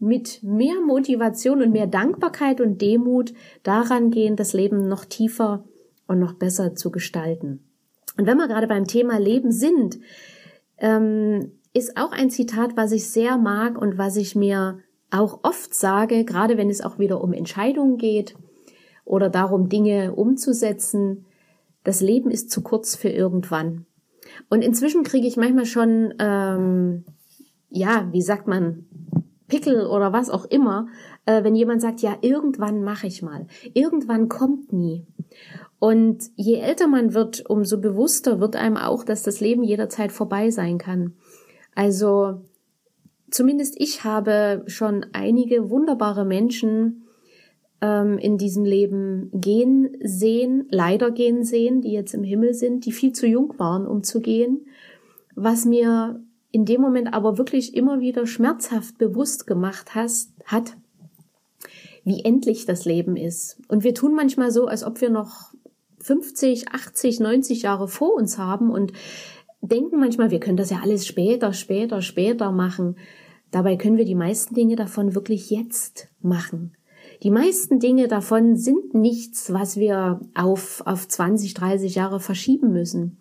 mit 0.00 0.42
mehr 0.42 0.80
Motivation 0.84 1.62
und 1.62 1.72
mehr 1.72 1.86
Dankbarkeit 1.86 2.60
und 2.60 2.82
Demut 2.82 3.32
daran 3.62 4.10
gehen, 4.10 4.36
das 4.36 4.52
Leben 4.52 4.88
noch 4.88 5.04
tiefer 5.04 5.64
und 6.06 6.18
noch 6.18 6.34
besser 6.34 6.74
zu 6.74 6.90
gestalten. 6.90 7.64
Und 8.16 8.26
wenn 8.26 8.38
wir 8.38 8.48
gerade 8.48 8.66
beim 8.66 8.86
Thema 8.86 9.18
Leben 9.18 9.52
sind, 9.52 9.98
ähm, 10.78 11.52
ist 11.72 11.96
auch 11.96 12.12
ein 12.12 12.30
Zitat, 12.30 12.76
was 12.76 12.92
ich 12.92 13.08
sehr 13.08 13.38
mag 13.38 13.80
und 13.80 13.98
was 13.98 14.16
ich 14.16 14.34
mir 14.34 14.80
auch 15.10 15.40
oft 15.42 15.74
sage, 15.74 16.24
gerade 16.24 16.56
wenn 16.56 16.70
es 16.70 16.80
auch 16.80 16.98
wieder 16.98 17.22
um 17.22 17.32
Entscheidungen 17.32 17.96
geht 17.96 18.34
oder 19.04 19.28
darum, 19.28 19.68
Dinge 19.68 20.14
umzusetzen, 20.14 21.24
das 21.84 22.00
Leben 22.00 22.30
ist 22.30 22.50
zu 22.50 22.62
kurz 22.62 22.96
für 22.96 23.08
irgendwann. 23.08 23.86
Und 24.50 24.62
inzwischen 24.62 25.04
kriege 25.04 25.26
ich 25.26 25.36
manchmal 25.36 25.64
schon, 25.64 26.14
ähm, 26.18 27.04
ja, 27.70 28.08
wie 28.12 28.22
sagt 28.22 28.46
man, 28.46 28.86
Pickel 29.46 29.86
oder 29.86 30.12
was 30.12 30.28
auch 30.28 30.44
immer, 30.44 30.88
äh, 31.24 31.42
wenn 31.42 31.54
jemand 31.54 31.80
sagt, 31.80 32.00
ja, 32.00 32.18
irgendwann 32.20 32.82
mache 32.82 33.06
ich 33.06 33.22
mal. 33.22 33.46
Irgendwann 33.72 34.28
kommt 34.28 34.72
nie. 34.72 35.06
Und 35.78 36.24
je 36.36 36.56
älter 36.56 36.86
man 36.86 37.14
wird, 37.14 37.48
umso 37.48 37.80
bewusster 37.80 38.40
wird 38.40 38.56
einem 38.56 38.76
auch, 38.76 39.04
dass 39.04 39.22
das 39.22 39.40
Leben 39.40 39.62
jederzeit 39.62 40.12
vorbei 40.12 40.50
sein 40.50 40.76
kann. 40.76 41.14
Also 41.74 42.42
zumindest 43.30 43.74
ich 43.78 44.04
habe 44.04 44.64
schon 44.66 45.06
einige 45.12 45.70
wunderbare 45.70 46.24
Menschen 46.24 47.04
ähm, 47.80 48.18
in 48.18 48.38
diesem 48.38 48.64
Leben 48.64 49.30
gehen 49.32 49.96
sehen, 50.02 50.66
leider 50.70 51.10
gehen 51.10 51.44
sehen, 51.44 51.80
die 51.80 51.92
jetzt 51.92 52.14
im 52.14 52.24
Himmel 52.24 52.54
sind, 52.54 52.84
die 52.86 52.92
viel 52.92 53.12
zu 53.12 53.26
jung 53.26 53.54
waren, 53.58 53.86
um 53.86 54.02
zu 54.02 54.20
gehen, 54.20 54.66
was 55.34 55.64
mir 55.64 56.22
in 56.50 56.64
dem 56.64 56.80
Moment 56.80 57.12
aber 57.12 57.38
wirklich 57.38 57.74
immer 57.74 58.00
wieder 58.00 58.26
schmerzhaft 58.26 58.98
bewusst 58.98 59.46
gemacht 59.46 59.94
hast, 59.94 60.32
hat, 60.44 60.76
wie 62.04 62.24
endlich 62.24 62.64
das 62.64 62.84
Leben 62.84 63.16
ist. 63.16 63.60
Und 63.68 63.84
wir 63.84 63.94
tun 63.94 64.14
manchmal 64.14 64.50
so, 64.50 64.66
als 64.66 64.82
ob 64.82 65.00
wir 65.00 65.10
noch 65.10 65.52
50, 66.00 66.68
80, 66.70 67.20
90 67.20 67.62
Jahre 67.62 67.86
vor 67.86 68.14
uns 68.14 68.38
haben 68.38 68.70
und 68.70 68.92
denken 69.60 69.98
manchmal, 69.98 70.30
wir 70.30 70.40
können 70.40 70.56
das 70.56 70.70
ja 70.70 70.80
alles 70.82 71.06
später, 71.06 71.52
später, 71.52 72.02
später 72.02 72.52
machen. 72.52 72.96
Dabei 73.50 73.76
können 73.76 73.96
wir 73.96 74.04
die 74.04 74.14
meisten 74.14 74.54
Dinge 74.54 74.76
davon 74.76 75.14
wirklich 75.14 75.50
jetzt 75.50 76.08
machen. 76.20 76.76
Die 77.22 77.30
meisten 77.30 77.80
Dinge 77.80 78.06
davon 78.06 78.56
sind 78.56 78.94
nichts, 78.94 79.52
was 79.52 79.76
wir 79.76 80.20
auf, 80.34 80.82
auf 80.86 81.08
20, 81.08 81.54
30 81.54 81.94
Jahre 81.94 82.20
verschieben 82.20 82.72
müssen. 82.72 83.18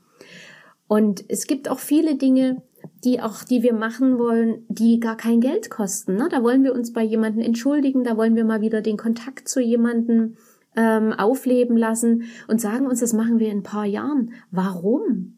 Und 0.88 1.26
es 1.28 1.48
gibt 1.48 1.70
auch 1.70 1.80
viele 1.80 2.16
Dinge, 2.16 2.62
die 3.04 3.22
auch, 3.22 3.44
die 3.44 3.64
wir 3.64 3.74
machen 3.74 4.18
wollen, 4.18 4.66
die 4.70 5.00
gar 5.00 5.18
kein 5.18 5.42
Geld 5.42 5.70
kosten. 5.70 6.16
Ne? 6.16 6.28
Da 6.30 6.44
wollen 6.44 6.64
wir 6.64 6.74
uns 6.74 6.94
bei 6.94 7.04
jemandem 7.04 7.42
entschuldigen, 7.42 8.04
da 8.04 8.18
wollen 8.18 8.36
wir 8.36 8.46
mal 8.46 8.62
wieder 8.62 8.82
den 8.82 8.98
Kontakt 8.98 9.48
zu 9.48 9.60
jemandem 9.60 10.36
ähm, 10.76 11.14
aufleben 11.14 11.76
lassen 11.76 12.24
und 12.48 12.62
sagen 12.62 12.86
uns, 12.86 13.00
das 13.00 13.14
machen 13.14 13.40
wir 13.40 13.50
in 13.50 13.60
ein 13.60 13.64
paar 13.64 13.86
Jahren. 13.86 14.32
Warum? 14.52 15.37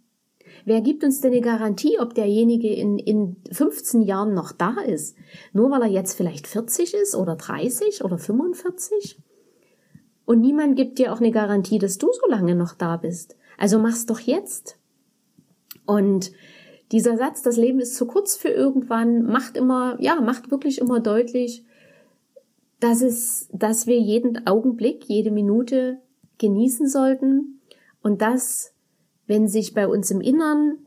Wer 0.65 0.81
gibt 0.81 1.03
uns 1.03 1.21
denn 1.21 1.31
eine 1.31 1.41
Garantie, 1.41 1.99
ob 1.99 2.13
derjenige 2.13 2.73
in, 2.73 2.97
in 2.97 3.37
15 3.51 4.01
Jahren 4.01 4.33
noch 4.33 4.51
da 4.51 4.75
ist? 4.85 5.15
Nur 5.53 5.71
weil 5.71 5.81
er 5.83 5.87
jetzt 5.87 6.15
vielleicht 6.15 6.47
40 6.47 6.93
ist 6.93 7.15
oder 7.15 7.35
30 7.35 8.03
oder 8.03 8.17
45? 8.17 9.19
Und 10.25 10.41
niemand 10.41 10.75
gibt 10.75 10.99
dir 10.99 11.11
auch 11.11 11.19
eine 11.19 11.31
Garantie, 11.31 11.79
dass 11.79 11.97
du 11.97 12.07
so 12.11 12.29
lange 12.29 12.55
noch 12.55 12.73
da 12.73 12.97
bist. 12.97 13.35
Also 13.57 13.79
mach's 13.79 14.05
doch 14.05 14.19
jetzt. 14.19 14.77
Und 15.85 16.31
dieser 16.91 17.17
Satz, 17.17 17.41
das 17.41 17.57
Leben 17.57 17.79
ist 17.79 17.95
zu 17.95 18.05
kurz 18.05 18.35
für 18.35 18.49
irgendwann, 18.49 19.23
macht 19.23 19.57
immer, 19.57 19.97
ja, 19.99 20.21
macht 20.21 20.51
wirklich 20.51 20.79
immer 20.79 20.99
deutlich, 20.99 21.63
dass 22.79 23.01
es, 23.01 23.49
dass 23.51 23.87
wir 23.87 23.99
jeden 23.99 24.47
Augenblick, 24.47 25.05
jede 25.05 25.31
Minute 25.31 25.99
genießen 26.37 26.87
sollten 26.87 27.59
und 28.01 28.21
dass, 28.21 28.73
wenn 29.29 29.47
sich 29.47 29.75
bei 29.75 29.87
uns 29.87 30.09
im 30.09 30.21
Innern 30.21 30.79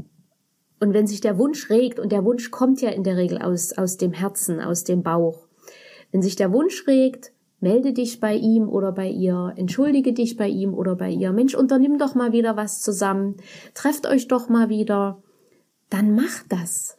und 0.81 0.93
wenn 0.95 1.07
sich 1.07 1.21
der 1.21 1.39
Wunsch 1.39 1.71
regt, 1.71 2.01
und 2.01 2.11
der 2.11 2.25
Wunsch 2.25 2.51
kommt 2.51 2.83
ja 2.83 2.91
in 2.91 3.05
der 3.05 3.17
Regel 3.17 3.39
aus, 3.39 3.73
aus 3.73 3.99
dem 3.99 4.13
Herzen, 4.13 4.61
aus 4.61 4.83
dem 4.83 5.05
Bauch, 5.05 5.47
wenn 6.11 6.23
sich 6.23 6.35
der 6.35 6.53
Wunsch 6.53 6.89
regt, 6.89 7.33
melde 7.61 7.93
dich 7.93 8.19
bei 8.19 8.35
ihm 8.35 8.69
oder 8.69 8.91
bei 8.91 9.09
ihr, 9.09 9.53
entschuldige 9.55 10.13
dich 10.13 10.37
bei 10.37 10.49
ihm 10.49 10.75
oder 10.75 10.97
bei 10.97 11.09
ihr. 11.09 11.33
Mensch, 11.33 11.55
unternimm 11.55 11.99
doch 11.99 12.17
mal 12.17 12.33
wieder 12.33 12.57
was 12.57 12.81
zusammen, 12.81 13.37
trefft 13.75 14.09
euch 14.09 14.27
doch 14.27 14.49
mal 14.49 14.69
wieder. 14.69 15.23
Dann 15.89 16.17
mach 16.17 16.43
das. 16.49 16.99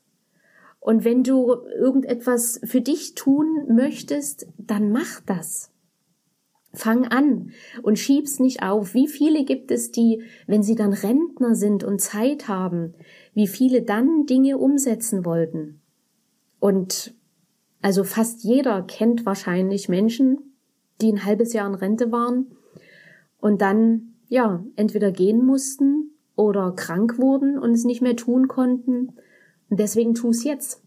Und 0.79 1.03
wenn 1.03 1.23
du 1.23 1.57
irgendetwas 1.77 2.61
für 2.63 2.79
dich 2.79 3.15
tun 3.15 3.65
möchtest, 3.67 4.47
dann 4.57 4.93
mach 4.93 5.19
das. 5.25 5.72
Fang 6.75 7.05
an 7.05 7.51
und 7.83 7.99
schieb's 7.99 8.39
nicht 8.39 8.63
auf. 8.63 8.93
Wie 8.93 9.07
viele 9.07 9.45
gibt 9.45 9.69
es, 9.69 9.91
die, 9.91 10.23
wenn 10.47 10.63
sie 10.63 10.75
dann 10.75 10.93
Rentner 10.93 11.53
sind 11.53 11.83
und 11.83 12.01
Zeit 12.01 12.47
haben, 12.47 12.95
wie 13.33 13.47
viele 13.47 13.83
dann 13.83 14.25
Dinge 14.25 14.57
umsetzen 14.57 15.23
wollten? 15.23 15.81
Und 16.59 17.13
also 17.81 18.03
fast 18.03 18.43
jeder 18.43 18.81
kennt 18.81 19.25
wahrscheinlich 19.25 19.89
Menschen, 19.89 20.55
die 21.01 21.11
ein 21.11 21.25
halbes 21.25 21.53
Jahr 21.53 21.67
in 21.67 21.75
Rente 21.75 22.11
waren 22.11 22.47
und 23.39 23.61
dann, 23.61 24.13
ja, 24.29 24.63
entweder 24.75 25.11
gehen 25.11 25.45
mussten 25.45 26.11
oder 26.35 26.71
krank 26.71 27.19
wurden 27.19 27.59
und 27.59 27.71
es 27.71 27.83
nicht 27.83 28.01
mehr 28.01 28.15
tun 28.15 28.47
konnten. 28.47 29.13
Und 29.69 29.79
deswegen 29.79 30.15
tu 30.15 30.29
es 30.29 30.43
jetzt. 30.43 30.81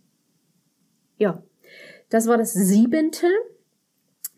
Ja, 1.18 1.42
das 2.08 2.26
war 2.26 2.38
das 2.38 2.54
siebente. 2.54 3.26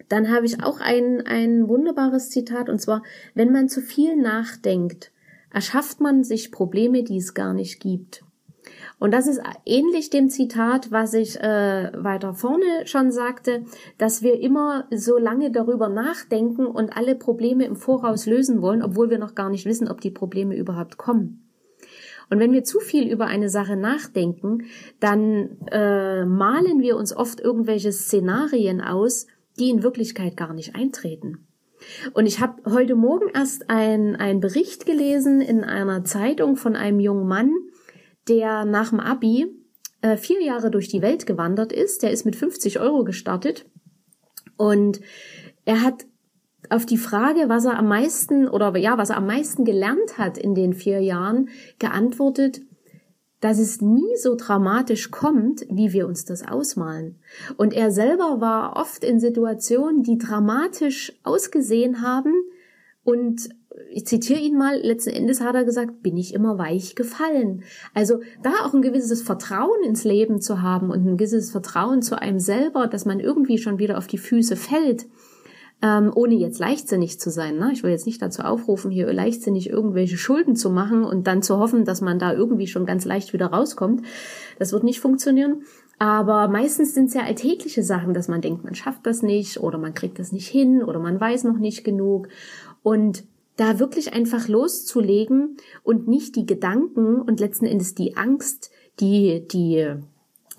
Dann 0.09 0.31
habe 0.33 0.47
ich 0.47 0.63
auch 0.63 0.81
ein, 0.81 1.27
ein 1.27 1.69
wunderbares 1.69 2.31
Zitat, 2.31 2.69
und 2.69 2.81
zwar, 2.81 3.03
wenn 3.35 3.53
man 3.53 3.69
zu 3.69 3.81
viel 3.81 4.17
nachdenkt, 4.17 5.13
erschafft 5.53 6.01
man 6.01 6.25
sich 6.25 6.53
Probleme, 6.53 7.03
die 7.03 7.19
es 7.19 7.35
gar 7.35 7.55
nicht 7.55 7.81
gibt. 7.81 8.25
Und 8.99 9.13
das 9.13 9.27
ist 9.27 9.41
ähnlich 9.65 10.11
dem 10.11 10.29
Zitat, 10.29 10.91
was 10.91 11.15
ich 11.15 11.39
äh, 11.41 11.93
weiter 11.95 12.35
vorne 12.35 12.87
schon 12.87 13.13
sagte, 13.13 13.65
dass 13.97 14.23
wir 14.23 14.41
immer 14.41 14.87
so 14.91 15.19
lange 15.19 15.51
darüber 15.51 15.89
nachdenken 15.89 16.67
und 16.67 16.97
alle 16.97 17.15
Probleme 17.15 17.65
im 17.65 17.77
Voraus 17.77 18.27
lösen 18.27 18.61
wollen, 18.61 18.83
obwohl 18.83 19.09
wir 19.11 19.19
noch 19.19 19.35
gar 19.35 19.51
nicht 19.51 19.67
wissen, 19.67 19.89
ob 19.89 20.01
die 20.01 20.11
Probleme 20.11 20.57
überhaupt 20.57 20.97
kommen. 20.99 21.45
Und 22.31 22.41
wenn 22.41 22.53
wir 22.53 22.65
zu 22.65 22.81
viel 22.81 23.11
über 23.11 23.27
eine 23.27 23.49
Sache 23.49 23.77
nachdenken, 23.77 24.65
dann 25.01 25.57
äh, 25.71 26.27
malen 26.27 26.81
wir 26.81 26.97
uns 26.97 27.17
oft 27.17 27.41
irgendwelche 27.41 27.93
Szenarien 27.93 28.83
aus, 28.83 29.27
die 29.59 29.71
in 29.71 29.83
Wirklichkeit 29.83 30.37
gar 30.37 30.55
nicht 30.55 30.75
eintreten. 30.75 31.49
Und 32.13 32.27
ich 32.27 32.41
habe 32.41 32.71
heute 32.71 32.97
Morgen 32.97 33.29
erst 33.33 33.71
einen 33.71 34.41
Bericht 34.41 34.87
gelesen 34.87 35.41
in 35.41 35.65
einer 35.65 36.05
Zeitung 36.05 36.57
von 36.57 36.75
einem 36.77 37.01
jungen 37.01 37.29
Mann, 37.29 37.53
der 38.29 38.65
nach 38.65 38.91
dem 38.91 39.01
Abi 39.01 39.47
äh, 40.03 40.17
vier 40.17 40.43
Jahre 40.43 40.71
durch 40.71 40.89
die 40.89 41.03
Welt 41.03 41.27
gewandert 41.27 41.73
ist. 41.73 42.03
Der 42.03 42.11
ist 42.11 42.25
mit 42.25 42.37
50 42.37 42.81
Euro 42.81 43.05
gestartet 43.05 43.67
und 44.57 45.01
er 45.65 45.83
hat 45.83 46.07
auf 46.71 46.85
die 46.85 46.99
Frage, 46.99 47.49
was 47.49 47.65
er 47.65 47.79
am 47.79 47.89
meisten 47.89 48.49
oder 48.49 48.77
ja, 48.77 48.99
was 48.99 49.11
er 49.11 49.17
am 49.17 49.27
meisten 49.27 49.65
gelernt 49.65 50.19
hat 50.19 50.37
in 50.37 50.55
den 50.55 50.75
vier 50.75 51.01
Jahren, 51.01 51.49
geantwortet, 51.79 52.61
dass 53.41 53.59
es 53.59 53.81
nie 53.81 54.17
so 54.17 54.35
dramatisch 54.37 55.11
kommt, 55.11 55.65
wie 55.71 55.93
wir 55.93 56.07
uns 56.07 56.25
das 56.25 56.47
ausmalen. 56.47 57.17
Und 57.57 57.73
er 57.73 57.91
selber 57.91 58.41
war 58.41 58.77
oft 58.77 59.05
in 59.05 59.21
Situationen, 59.21 60.03
die 60.03 60.19
dramatisch 60.19 61.13
ausgesehen 61.23 62.03
haben 62.03 62.35
und 63.05 63.49
ich 63.91 64.07
zitiere 64.07 64.41
ihn 64.41 64.59
mal, 64.59 64.79
letzten 64.81 65.11
Endes 65.11 65.41
hat 65.41 65.55
er 65.55 65.65
gesagt, 65.65 66.03
bin 66.03 66.17
ich 66.17 66.35
immer 66.35 66.59
weich 66.59 66.95
gefallen. 66.95 67.63
Also 67.95 68.21
da 68.43 68.51
auch 68.65 68.75
ein 68.75 68.83
gewisses 68.83 69.23
Vertrauen 69.23 69.83
ins 69.85 70.05
Leben 70.05 70.41
zu 70.41 70.63
haben 70.63 70.91
und 70.91 71.07
ein 71.07 71.17
gewisses 71.17 71.51
Vertrauen 71.51 72.03
zu 72.03 72.21
einem 72.21 72.41
selber, 72.41 72.87
dass 72.87 73.05
man 73.05 73.21
irgendwie 73.21 73.59
schon 73.59 73.79
wieder 73.79 73.99
auf 73.99 74.07
die 74.07 74.19
Füße 74.19 74.57
fällt, 74.57 75.07
ähm, 75.81 76.11
ohne 76.15 76.35
jetzt 76.35 76.59
leichtsinnig 76.59 77.21
zu 77.21 77.31
sein. 77.31 77.57
Ne? 77.57 77.71
Ich 77.73 77.83
will 77.83 77.91
jetzt 77.91 78.07
nicht 78.07 78.21
dazu 78.21 78.43
aufrufen, 78.43 78.91
hier 78.91 79.13
leichtsinnig 79.13 79.71
irgendwelche 79.71 80.17
Schulden 80.17 80.57
zu 80.57 80.71
machen 80.71 81.05
und 81.05 81.27
dann 81.27 81.43
zu 81.43 81.59
hoffen, 81.59 81.85
dass 81.85 82.01
man 82.01 82.19
da 82.19 82.33
irgendwie 82.33 82.67
schon 82.67 82.87
ganz 82.87 83.05
leicht 83.05 83.33
wieder 83.33 83.47
rauskommt. 83.47 84.05
Das 84.59 84.73
wird 84.73 84.83
nicht 84.83 85.01
funktionieren. 85.01 85.63
Aber 86.01 86.49
meistens 86.49 86.95
sind 86.95 87.07
es 87.07 87.15
ja 87.15 87.23
alltägliche 87.23 87.83
Sachen, 87.83 88.15
dass 88.15 88.29
man 88.29 88.41
denkt, 88.41 88.65
man 88.65 88.75
schafft 88.75 89.07
das 89.07 89.23
nicht 89.23 89.61
oder 89.61 89.79
man 89.79 89.95
kriegt 89.95 90.19
das 90.19 90.33
nicht 90.33 90.49
hin 90.49 90.83
oder 90.83 91.01
man 91.01 91.21
weiß 91.21 91.45
noch 91.45 91.59
nicht 91.59 91.85
genug. 91.85 92.29
Und 92.83 93.25
da 93.57 93.81
wirklich 93.81 94.13
einfach 94.13 94.47
loszulegen 94.47 95.57
und 95.83 96.07
nicht 96.07 96.37
die 96.37 96.47
Gedanken 96.47 97.21
und 97.21 97.41
letzten 97.41 97.67
Endes 97.67 97.97
die 97.97 98.17
Angst, 98.17 98.71
die, 99.01 99.47
die, 99.49 99.95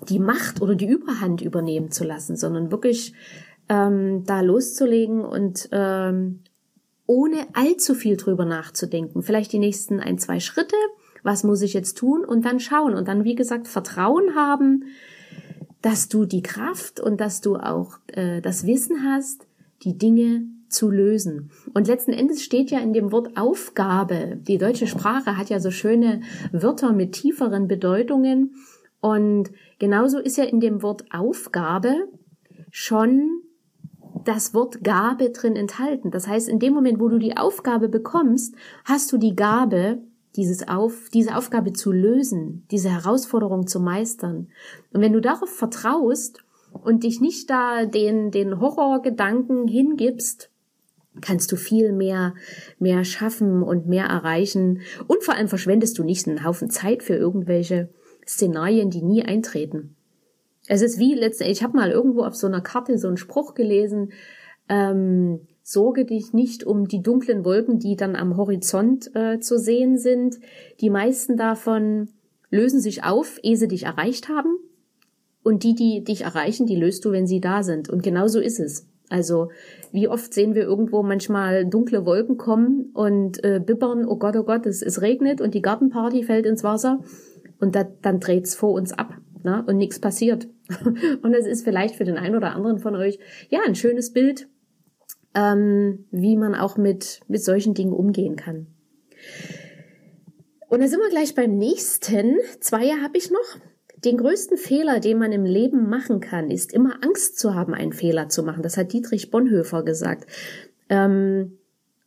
die 0.08 0.18
Macht 0.18 0.60
oder 0.60 0.74
die 0.74 0.88
Überhand 0.88 1.40
übernehmen 1.40 1.90
zu 1.90 2.04
lassen, 2.04 2.36
sondern 2.36 2.70
wirklich 2.70 3.14
ähm, 3.70 4.24
da 4.26 4.40
loszulegen 4.40 5.24
und 5.24 5.68
ähm, 5.70 6.40
ohne 7.06 7.46
allzu 7.54 7.94
viel 7.94 8.16
drüber 8.16 8.44
nachzudenken. 8.44 9.22
Vielleicht 9.22 9.52
die 9.52 9.58
nächsten 9.58 10.00
ein, 10.00 10.18
zwei 10.18 10.40
Schritte, 10.40 10.76
was 11.22 11.44
muss 11.44 11.62
ich 11.62 11.72
jetzt 11.72 11.96
tun 11.96 12.24
und 12.24 12.44
dann 12.44 12.60
schauen 12.60 12.94
und 12.94 13.06
dann, 13.08 13.24
wie 13.24 13.36
gesagt, 13.36 13.68
Vertrauen 13.68 14.34
haben, 14.34 14.84
dass 15.82 16.08
du 16.08 16.26
die 16.26 16.42
Kraft 16.42 17.00
und 17.00 17.20
dass 17.20 17.40
du 17.40 17.56
auch 17.56 17.98
äh, 18.08 18.40
das 18.40 18.66
Wissen 18.66 19.04
hast, 19.04 19.46
die 19.84 19.96
Dinge 19.96 20.42
zu 20.68 20.90
lösen. 20.90 21.50
Und 21.72 21.86
letzten 21.86 22.12
Endes 22.12 22.42
steht 22.42 22.70
ja 22.70 22.80
in 22.80 22.92
dem 22.92 23.12
Wort 23.12 23.36
Aufgabe. 23.36 24.36
Die 24.40 24.58
deutsche 24.58 24.86
Sprache 24.86 25.36
hat 25.36 25.48
ja 25.48 25.60
so 25.60 25.70
schöne 25.70 26.22
Wörter 26.52 26.92
mit 26.92 27.12
tieferen 27.12 27.66
Bedeutungen. 27.66 28.54
Und 29.00 29.50
genauso 29.78 30.18
ist 30.18 30.36
ja 30.36 30.44
in 30.44 30.60
dem 30.60 30.82
Wort 30.82 31.04
Aufgabe 31.12 32.08
schon 32.70 33.42
das 34.24 34.54
Wort 34.54 34.82
Gabe 34.82 35.30
drin 35.30 35.56
enthalten. 35.56 36.10
Das 36.10 36.26
heißt, 36.26 36.48
in 36.48 36.58
dem 36.58 36.74
Moment, 36.74 37.00
wo 37.00 37.08
du 37.08 37.18
die 37.18 37.36
Aufgabe 37.36 37.88
bekommst, 37.88 38.54
hast 38.84 39.12
du 39.12 39.18
die 39.18 39.34
Gabe, 39.34 39.98
dieses 40.36 40.68
Auf, 40.68 41.08
diese 41.12 41.36
Aufgabe 41.36 41.72
zu 41.72 41.90
lösen, 41.90 42.64
diese 42.70 42.90
Herausforderung 42.90 43.66
zu 43.66 43.80
meistern. 43.80 44.48
Und 44.92 45.00
wenn 45.00 45.12
du 45.12 45.20
darauf 45.20 45.50
vertraust 45.50 46.44
und 46.72 47.02
dich 47.02 47.20
nicht 47.20 47.50
da 47.50 47.84
den, 47.84 48.30
den 48.30 48.60
Horrorgedanken 48.60 49.66
hingibst, 49.66 50.50
kannst 51.20 51.50
du 51.50 51.56
viel 51.56 51.92
mehr, 51.92 52.34
mehr 52.78 53.04
schaffen 53.04 53.62
und 53.62 53.86
mehr 53.86 54.06
erreichen. 54.06 54.82
Und 55.08 55.24
vor 55.24 55.34
allem 55.34 55.48
verschwendest 55.48 55.98
du 55.98 56.04
nicht 56.04 56.28
einen 56.28 56.44
Haufen 56.44 56.70
Zeit 56.70 57.02
für 57.02 57.14
irgendwelche 57.14 57.88
Szenarien, 58.26 58.90
die 58.90 59.02
nie 59.02 59.24
eintreten. 59.24 59.96
Es 60.66 60.82
ist 60.82 60.98
wie 60.98 61.14
letztendlich, 61.14 61.58
ich 61.58 61.62
habe 61.62 61.76
mal 61.76 61.90
irgendwo 61.90 62.22
auf 62.22 62.34
so 62.36 62.46
einer 62.46 62.60
Karte 62.60 62.98
so 62.98 63.08
einen 63.08 63.16
Spruch 63.16 63.54
gelesen, 63.54 64.12
ähm, 64.68 65.40
sorge 65.62 66.04
dich 66.04 66.32
nicht 66.32 66.64
um 66.64 66.88
die 66.88 67.02
dunklen 67.02 67.44
Wolken, 67.44 67.78
die 67.78 67.96
dann 67.96 68.16
am 68.16 68.36
Horizont 68.36 69.14
äh, 69.14 69.40
zu 69.40 69.58
sehen 69.58 69.98
sind. 69.98 70.38
Die 70.80 70.90
meisten 70.90 71.36
davon 71.36 72.08
lösen 72.50 72.80
sich 72.80 73.04
auf, 73.04 73.38
ehe 73.42 73.56
sie 73.56 73.68
dich 73.68 73.84
erreicht 73.84 74.28
haben. 74.28 74.56
Und 75.42 75.64
die, 75.64 75.74
die 75.74 76.04
dich 76.04 76.22
erreichen, 76.22 76.66
die 76.66 76.76
löst 76.76 77.04
du, 77.04 77.12
wenn 77.12 77.26
sie 77.26 77.40
da 77.40 77.62
sind. 77.62 77.88
Und 77.88 78.02
genau 78.02 78.26
so 78.26 78.40
ist 78.40 78.60
es. 78.60 78.86
Also 79.08 79.50
wie 79.90 80.06
oft 80.06 80.32
sehen 80.32 80.54
wir 80.54 80.62
irgendwo 80.62 81.02
manchmal 81.02 81.66
dunkle 81.66 82.04
Wolken 82.06 82.36
kommen 82.36 82.90
und 82.92 83.42
äh, 83.42 83.60
bibbern, 83.64 84.06
oh 84.06 84.16
Gott, 84.16 84.36
oh 84.36 84.44
Gott, 84.44 84.66
es, 84.66 84.82
es 84.82 85.02
regnet 85.02 85.40
und 85.40 85.54
die 85.54 85.62
Gartenparty 85.62 86.22
fällt 86.22 86.46
ins 86.46 86.62
Wasser 86.62 87.00
und 87.58 87.74
da, 87.74 87.84
dann 88.02 88.20
dreht's 88.20 88.54
vor 88.54 88.72
uns 88.72 88.92
ab 88.92 89.16
ne? 89.44 89.64
und 89.66 89.76
nichts 89.76 89.98
passiert. 89.98 90.48
und 91.22 91.34
es 91.34 91.46
ist 91.46 91.64
vielleicht 91.64 91.96
für 91.96 92.04
den 92.04 92.16
einen 92.16 92.36
oder 92.36 92.54
anderen 92.54 92.78
von 92.78 92.94
euch 92.96 93.18
ja 93.48 93.60
ein 93.66 93.74
schönes 93.74 94.12
Bild, 94.12 94.48
ähm, 95.34 96.06
wie 96.10 96.36
man 96.36 96.54
auch 96.54 96.76
mit, 96.76 97.20
mit 97.28 97.42
solchen 97.42 97.74
Dingen 97.74 97.92
umgehen 97.92 98.36
kann. 98.36 98.66
Und 100.68 100.80
da 100.80 100.88
sind 100.88 101.00
wir 101.00 101.10
gleich 101.10 101.34
beim 101.34 101.56
nächsten. 101.56 102.36
Zwei 102.60 102.90
habe 103.02 103.18
ich 103.18 103.30
noch. 103.30 103.60
Den 104.04 104.16
größten 104.16 104.56
Fehler, 104.56 105.00
den 105.00 105.18
man 105.18 105.32
im 105.32 105.44
Leben 105.44 105.90
machen 105.90 106.20
kann, 106.20 106.50
ist 106.50 106.72
immer 106.72 107.04
Angst 107.04 107.38
zu 107.38 107.54
haben, 107.54 107.74
einen 107.74 107.92
Fehler 107.92 108.28
zu 108.28 108.42
machen. 108.42 108.62
Das 108.62 108.76
hat 108.76 108.92
Dietrich 108.92 109.30
Bonhoeffer 109.30 109.82
gesagt. 109.82 110.30
Ähm, 110.88 111.58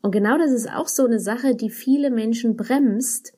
und 0.02 0.12
genau 0.12 0.38
das 0.38 0.52
ist 0.52 0.69
auch 0.69 0.88
so 0.88 1.06
eine 1.06 1.19
Sache, 1.19 1.56
die 1.56 1.69
viele 1.69 2.10
Menschen 2.10 2.58
bremst, 2.58 3.34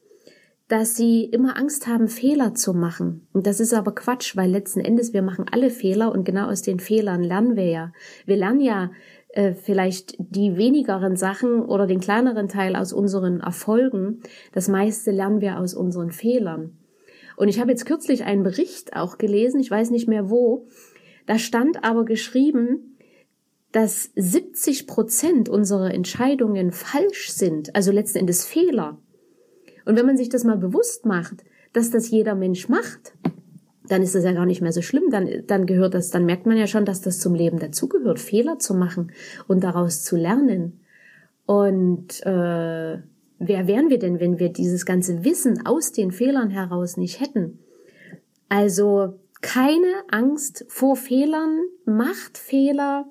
dass 0.67 0.95
sie 0.95 1.25
immer 1.25 1.57
Angst 1.57 1.85
haben, 1.85 2.07
Fehler 2.07 2.55
zu 2.55 2.73
machen. 2.73 3.27
Und 3.33 3.45
das 3.45 3.59
ist 3.59 3.73
aber 3.73 3.93
Quatsch, 3.93 4.35
weil 4.35 4.49
letzten 4.49 4.79
Endes 4.79 5.13
wir 5.13 5.21
machen 5.21 5.45
alle 5.51 5.69
Fehler 5.69 6.11
und 6.11 6.23
genau 6.23 6.49
aus 6.49 6.63
den 6.63 6.79
Fehlern 6.79 7.23
lernen 7.23 7.55
wir 7.55 7.65
ja. 7.65 7.93
Wir 8.25 8.37
lernen 8.37 8.61
ja 8.61 8.91
äh, 9.29 9.53
vielleicht 9.53 10.15
die 10.17 10.57
wenigeren 10.57 11.17
Sachen 11.17 11.61
oder 11.61 11.85
den 11.85 11.99
kleineren 11.99 12.47
Teil 12.47 12.75
aus 12.75 12.93
unseren 12.93 13.41
Erfolgen. 13.41 14.21
Das 14.53 14.67
meiste 14.67 15.11
lernen 15.11 15.41
wir 15.41 15.59
aus 15.59 15.75
unseren 15.75 16.11
Fehlern. 16.11 16.77
Und 17.37 17.49
ich 17.49 17.59
habe 17.59 17.69
jetzt 17.69 17.85
kürzlich 17.85 18.23
einen 18.23 18.43
Bericht 18.43 18.95
auch 18.95 19.17
gelesen, 19.17 19.59
ich 19.59 19.69
weiß 19.69 19.91
nicht 19.91 20.07
mehr 20.07 20.29
wo, 20.29 20.67
da 21.27 21.37
stand 21.37 21.83
aber 21.83 22.05
geschrieben, 22.05 22.97
dass 23.71 24.11
70 24.15 24.87
Prozent 24.87 25.49
unserer 25.49 25.93
Entscheidungen 25.93 26.71
falsch 26.71 27.31
sind, 27.31 27.75
also 27.75 27.91
letzten 27.91 28.19
Endes 28.19 28.45
Fehler. 28.45 28.99
Und 29.85 29.95
wenn 29.97 30.05
man 30.05 30.17
sich 30.17 30.29
das 30.29 30.43
mal 30.43 30.57
bewusst 30.57 31.05
macht, 31.05 31.43
dass 31.73 31.91
das 31.91 32.09
jeder 32.09 32.35
Mensch 32.35 32.69
macht, 32.69 33.13
dann 33.87 34.01
ist 34.01 34.15
das 34.15 34.23
ja 34.23 34.31
gar 34.31 34.45
nicht 34.45 34.61
mehr 34.61 34.71
so 34.71 34.81
schlimm. 34.81 35.09
Dann, 35.11 35.43
dann 35.47 35.65
gehört 35.65 35.93
das, 35.93 36.09
dann 36.09 36.25
merkt 36.25 36.45
man 36.45 36.57
ja 36.57 36.67
schon, 36.67 36.85
dass 36.85 37.01
das 37.01 37.19
zum 37.19 37.35
Leben 37.35 37.59
dazugehört, 37.59 38.19
Fehler 38.19 38.59
zu 38.59 38.73
machen 38.73 39.11
und 39.47 39.63
daraus 39.63 40.03
zu 40.03 40.15
lernen. 40.15 40.79
Und 41.45 42.25
äh, 42.25 42.97
wer 43.39 43.67
wären 43.67 43.89
wir 43.89 43.99
denn, 43.99 44.19
wenn 44.19 44.39
wir 44.39 44.49
dieses 44.49 44.85
ganze 44.85 45.23
Wissen 45.23 45.65
aus 45.65 45.91
den 45.91 46.11
Fehlern 46.11 46.49
heraus 46.49 46.97
nicht 46.97 47.19
hätten? 47.19 47.59
Also 48.49 49.19
keine 49.41 50.03
Angst 50.09 50.65
vor 50.67 50.95
Fehlern, 50.95 51.59
macht 51.85 52.37
Fehler. 52.37 53.05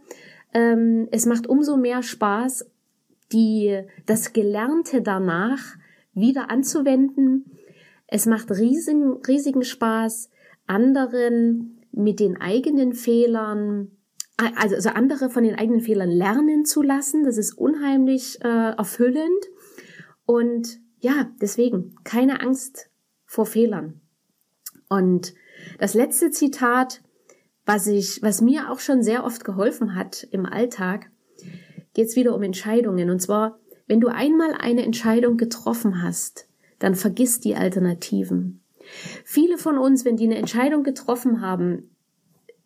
Ähm, 0.52 1.08
es 1.12 1.26
macht 1.26 1.46
umso 1.46 1.76
mehr 1.76 2.02
Spaß, 2.02 2.66
die, 3.32 3.82
das 4.06 4.32
Gelernte 4.32 5.02
danach 5.02 5.76
wieder 6.14 6.50
anzuwenden. 6.50 7.44
Es 8.06 8.26
macht 8.26 8.50
riesigen, 8.50 9.20
riesigen 9.26 9.62
Spaß, 9.62 10.30
anderen 10.66 11.80
mit 11.92 12.20
den 12.20 12.40
eigenen 12.40 12.92
Fehlern, 12.92 13.92
also, 14.36 14.76
also 14.76 14.88
andere 14.90 15.30
von 15.30 15.44
den 15.44 15.54
eigenen 15.54 15.80
Fehlern 15.80 16.10
lernen 16.10 16.64
zu 16.64 16.82
lassen. 16.82 17.24
Das 17.24 17.38
ist 17.38 17.52
unheimlich 17.52 18.38
äh, 18.42 18.76
erfüllend. 18.76 19.44
Und 20.26 20.80
ja, 20.98 21.30
deswegen 21.40 21.94
keine 22.04 22.40
Angst 22.40 22.90
vor 23.24 23.46
Fehlern. 23.46 24.00
Und 24.88 25.34
das 25.78 25.94
letzte 25.94 26.30
Zitat, 26.30 27.02
was 27.66 27.86
ich, 27.86 28.22
was 28.22 28.40
mir 28.40 28.70
auch 28.70 28.80
schon 28.80 29.02
sehr 29.02 29.24
oft 29.24 29.44
geholfen 29.44 29.94
hat 29.94 30.26
im 30.30 30.46
Alltag, 30.46 31.10
geht 31.94 32.06
es 32.06 32.16
wieder 32.16 32.34
um 32.34 32.42
Entscheidungen. 32.42 33.10
Und 33.10 33.20
zwar, 33.20 33.58
wenn 33.86 34.00
du 34.00 34.08
einmal 34.08 34.54
eine 34.58 34.84
Entscheidung 34.84 35.36
getroffen 35.36 36.02
hast, 36.02 36.48
dann 36.78 36.94
vergiss 36.94 37.40
die 37.40 37.56
Alternativen. 37.56 38.60
Viele 39.24 39.58
von 39.58 39.78
uns, 39.78 40.04
wenn 40.04 40.16
die 40.16 40.24
eine 40.24 40.36
Entscheidung 40.36 40.82
getroffen 40.82 41.40
haben, 41.40 41.90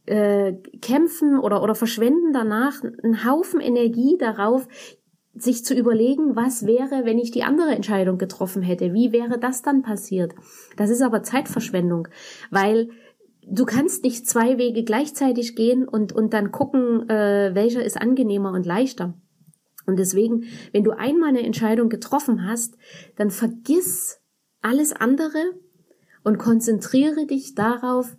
äh, 0.07 0.55
kämpfen 0.81 1.39
oder, 1.39 1.63
oder 1.63 1.75
verschwenden 1.75 2.33
danach 2.33 2.83
einen 2.83 3.25
Haufen 3.25 3.61
Energie 3.61 4.17
darauf, 4.19 4.67
sich 5.35 5.65
zu 5.65 5.75
überlegen, 5.75 6.35
was 6.35 6.67
wäre, 6.67 7.05
wenn 7.05 7.19
ich 7.19 7.31
die 7.31 7.45
andere 7.45 7.75
Entscheidung 7.75 8.19
getroffen 8.19 8.63
hätte? 8.63 8.93
Wie 8.93 9.13
wäre 9.13 9.39
das 9.39 9.63
dann 9.63 9.83
passiert? 9.83 10.35
Das 10.77 10.91
ist 10.91 11.03
aber 11.03 11.23
Zeitverschwendung, 11.23 12.09
weil 12.51 12.89
du 13.47 13.65
kannst 13.65 14.03
nicht 14.03 14.27
zwei 14.27 14.59
Wege 14.59 14.83
gleichzeitig 14.83 15.55
gehen 15.55 15.87
und, 15.87 16.13
und 16.13 16.33
dann 16.33 16.51
gucken, 16.51 17.09
äh, 17.09 17.55
welcher 17.55 17.85
ist 17.85 18.01
angenehmer 18.01 18.53
und 18.53 18.67
leichter. 18.67 19.15
Und 19.89 19.99
deswegen, 19.99 20.45
wenn 20.73 20.85
du 20.85 20.91
einmal 20.91 21.31
eine 21.31 21.43
Entscheidung 21.43 21.89
getroffen 21.89 22.47
hast, 22.47 22.77
dann 23.17 23.31
vergiss 23.31 24.21
alles 24.61 24.93
andere 24.93 25.39
und 26.23 26.37
konzentriere 26.37 27.27
dich 27.27 27.55
darauf, 27.55 28.15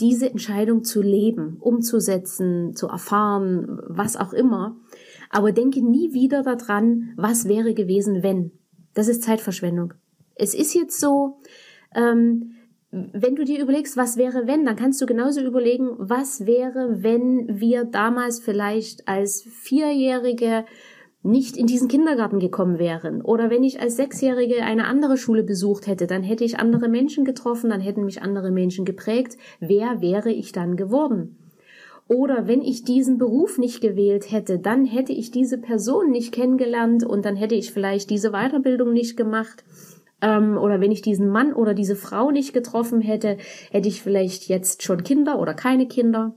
diese 0.00 0.30
Entscheidung 0.30 0.82
zu 0.82 1.02
leben, 1.02 1.58
umzusetzen, 1.60 2.74
zu 2.74 2.86
erfahren, 2.88 3.82
was 3.86 4.16
auch 4.16 4.32
immer. 4.32 4.78
Aber 5.28 5.52
denke 5.52 5.82
nie 5.82 6.14
wieder 6.14 6.42
daran, 6.42 7.12
was 7.16 7.46
wäre 7.46 7.74
gewesen, 7.74 8.22
wenn. 8.22 8.52
Das 8.94 9.06
ist 9.06 9.22
Zeitverschwendung. 9.22 9.92
Es 10.36 10.54
ist 10.54 10.72
jetzt 10.72 10.98
so, 11.00 11.38
ähm, 11.94 12.54
wenn 12.90 13.36
du 13.36 13.44
dir 13.44 13.60
überlegst, 13.60 13.98
was 13.98 14.16
wäre, 14.16 14.46
wenn, 14.46 14.64
dann 14.64 14.76
kannst 14.76 15.02
du 15.02 15.06
genauso 15.06 15.42
überlegen, 15.42 15.90
was 15.98 16.46
wäre, 16.46 17.02
wenn 17.02 17.60
wir 17.60 17.84
damals 17.84 18.40
vielleicht 18.40 19.06
als 19.06 19.42
Vierjährige 19.42 20.64
nicht 21.22 21.56
in 21.56 21.66
diesen 21.66 21.88
Kindergarten 21.88 22.38
gekommen 22.38 22.78
wären 22.78 23.20
oder 23.20 23.50
wenn 23.50 23.62
ich 23.62 23.80
als 23.80 23.96
Sechsjährige 23.96 24.62
eine 24.62 24.86
andere 24.86 25.18
Schule 25.18 25.42
besucht 25.42 25.86
hätte, 25.86 26.06
dann 26.06 26.22
hätte 26.22 26.44
ich 26.44 26.58
andere 26.58 26.88
Menschen 26.88 27.24
getroffen, 27.24 27.70
dann 27.70 27.80
hätten 27.80 28.04
mich 28.04 28.22
andere 28.22 28.50
Menschen 28.50 28.84
geprägt. 28.86 29.36
Wer 29.60 30.00
wäre 30.00 30.30
ich 30.30 30.52
dann 30.52 30.76
geworden? 30.76 31.36
Oder 32.08 32.48
wenn 32.48 32.62
ich 32.62 32.82
diesen 32.82 33.18
Beruf 33.18 33.58
nicht 33.58 33.80
gewählt 33.80 34.32
hätte, 34.32 34.58
dann 34.58 34.84
hätte 34.84 35.12
ich 35.12 35.30
diese 35.30 35.58
Person 35.58 36.10
nicht 36.10 36.32
kennengelernt 36.32 37.04
und 37.04 37.24
dann 37.24 37.36
hätte 37.36 37.54
ich 37.54 37.70
vielleicht 37.70 38.10
diese 38.10 38.30
Weiterbildung 38.30 38.92
nicht 38.92 39.16
gemacht. 39.16 39.62
Ähm, 40.20 40.58
oder 40.58 40.80
wenn 40.80 40.90
ich 40.90 41.02
diesen 41.02 41.28
Mann 41.28 41.52
oder 41.52 41.72
diese 41.72 41.94
Frau 41.94 42.30
nicht 42.30 42.52
getroffen 42.52 43.00
hätte, 43.00 43.36
hätte 43.70 43.88
ich 43.88 44.02
vielleicht 44.02 44.48
jetzt 44.48 44.82
schon 44.82 45.04
Kinder 45.04 45.38
oder 45.38 45.54
keine 45.54 45.86
Kinder. 45.86 46.34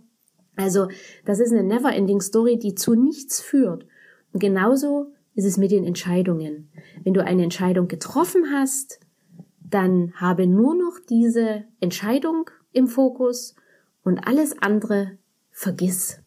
Also 0.56 0.89
das 1.26 1.39
ist 1.39 1.52
eine 1.52 1.63
never-ending 1.63 2.22
Story, 2.22 2.60
die 2.60 2.76
zu 2.76 2.93
nichts 2.93 3.41
führt. 3.41 3.88
Genauso 4.34 5.12
ist 5.36 5.46
es 5.46 5.58
mit 5.58 5.72
den 5.72 5.84
Entscheidungen. 5.84 6.69
Wenn 7.04 7.13
du 7.13 7.24
eine 7.24 7.43
Entscheidung 7.43 7.88
getroffen 7.88 8.52
hast, 8.52 9.00
dann 9.69 10.13
habe 10.15 10.48
nur 10.48 10.76
noch 10.76 11.00
diese 11.10 11.63
Entscheidung 11.80 12.50
im 12.72 12.88
Fokus 12.88 13.56
und 14.04 14.28
alles 14.28 14.56
andere 14.62 15.17
vergiss. 15.52 16.19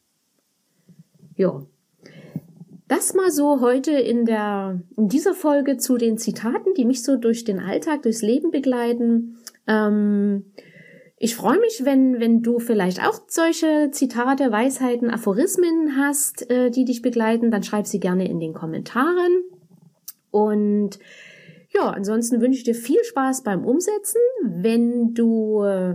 Ja. 1.37 1.63
Das 2.89 3.15
mal 3.15 3.33
so 3.33 3.61
heute 3.61 3.93
in 3.93 4.27
der, 4.27 4.81
in 4.97 5.09
dieser 5.09 5.35
Folge 5.35 5.77
zu 5.77 5.97
den 5.97 6.19
Zitaten, 6.19 6.73
die 6.75 6.85
mich 6.85 7.03
so 7.03 7.17
durch 7.17 7.43
den 7.43 7.59
Alltag, 7.59 8.03
durchs 8.03 8.23
Leben 8.23 8.53
begleiten. 8.53 9.39
Ähm, 9.67 10.45
ich 11.19 11.35
freue 11.35 11.59
mich, 11.59 11.83
wenn, 11.85 12.21
wenn 12.21 12.43
du 12.43 12.59
vielleicht 12.59 13.03
auch 13.03 13.23
solche 13.27 13.91
Zitate, 13.91 14.53
Weisheiten, 14.53 15.11
Aphorismen 15.11 15.97
hast, 15.97 16.51
äh, 16.51 16.71
die 16.71 16.85
dich 16.85 17.01
begleiten, 17.01 17.51
dann 17.51 17.63
schreib 17.63 17.87
sie 17.87 18.01
gerne 18.01 18.29
in 18.29 18.39
den 18.39 18.53
Kommentaren. 18.53 19.45
Und 20.31 20.99
ja, 21.71 21.89
ansonsten 21.91 22.41
wünsche 22.41 22.59
ich 22.59 22.65
dir 22.65 22.75
viel 22.75 23.03
Spaß 23.03 23.45
beim 23.45 23.65
Umsetzen. 23.65 24.21
Wenn 24.45 25.15
du 25.15 25.63
äh, 25.63 25.95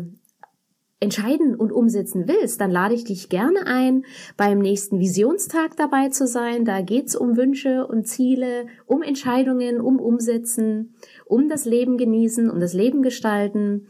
entscheiden 0.99 1.55
und 1.55 1.71
umsetzen 1.71 2.27
willst, 2.27 2.59
dann 2.59 2.71
lade 2.71 2.95
ich 2.95 3.03
dich 3.03 3.29
gerne 3.29 3.67
ein, 3.67 4.05
beim 4.37 4.57
nächsten 4.57 4.99
Visionstag 4.99 5.77
dabei 5.77 6.09
zu 6.09 6.25
sein. 6.25 6.65
Da 6.65 6.81
geht's 6.81 7.15
um 7.15 7.37
Wünsche 7.37 7.85
und 7.85 8.07
Ziele, 8.07 8.65
um 8.87 9.03
Entscheidungen, 9.03 9.81
um 9.81 9.99
Umsetzen, 9.99 10.95
um 11.25 11.47
das 11.47 11.65
Leben 11.65 11.97
genießen, 11.97 12.49
um 12.49 12.59
das 12.59 12.73
Leben 12.73 13.03
gestalten. 13.03 13.87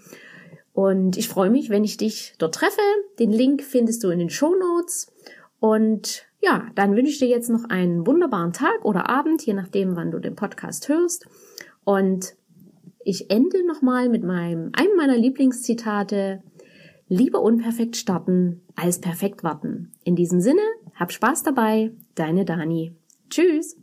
Und 0.74 1.18
ich 1.18 1.28
freue 1.28 1.50
mich, 1.50 1.70
wenn 1.70 1.84
ich 1.84 1.98
dich 1.98 2.34
dort 2.38 2.56
treffe. 2.56 2.82
Den 3.20 3.32
Link 3.32 3.64
findest 3.64 4.04
du 4.04 4.10
in 4.10 4.20
den 4.20 4.30
Show 4.30 4.56
Notes. 4.56 5.12
Und 5.60 6.26
ja, 6.42 6.68
dann 6.76 6.96
wünsche 6.96 7.12
ich 7.12 7.20
dir 7.20 7.28
jetzt 7.28 7.50
noch 7.50 7.66
einen 7.66 8.08
wunderbaren 8.08 8.54
Tag 8.54 8.84
oder 8.84 9.10
Abend, 9.10 9.46
je 9.46 9.54
nachdem, 9.54 9.96
wann 9.96 10.12
du 10.12 10.20
den 10.20 10.36
Podcast 10.36 10.90
hörst. 10.90 11.28
Und 11.84 12.36
ich 13.04 13.30
ende 13.30 13.66
nochmal 13.66 14.10
mit 14.10 14.24
meinem, 14.24 14.72
einem 14.74 14.96
meiner 14.96 15.18
Lieblingszitate. 15.18 16.44
Lieber 17.08 17.42
unperfekt 17.42 17.98
starten 17.98 18.62
als 18.76 19.02
perfekt 19.02 19.44
warten. 19.44 19.92
In 20.04 20.16
diesem 20.16 20.40
Sinne, 20.40 20.62
hab 20.96 21.12
Spaß 21.12 21.44
dabei. 21.44 21.92
Deine 22.16 22.46
Dani. 22.46 22.96
Tschüss. 23.30 23.81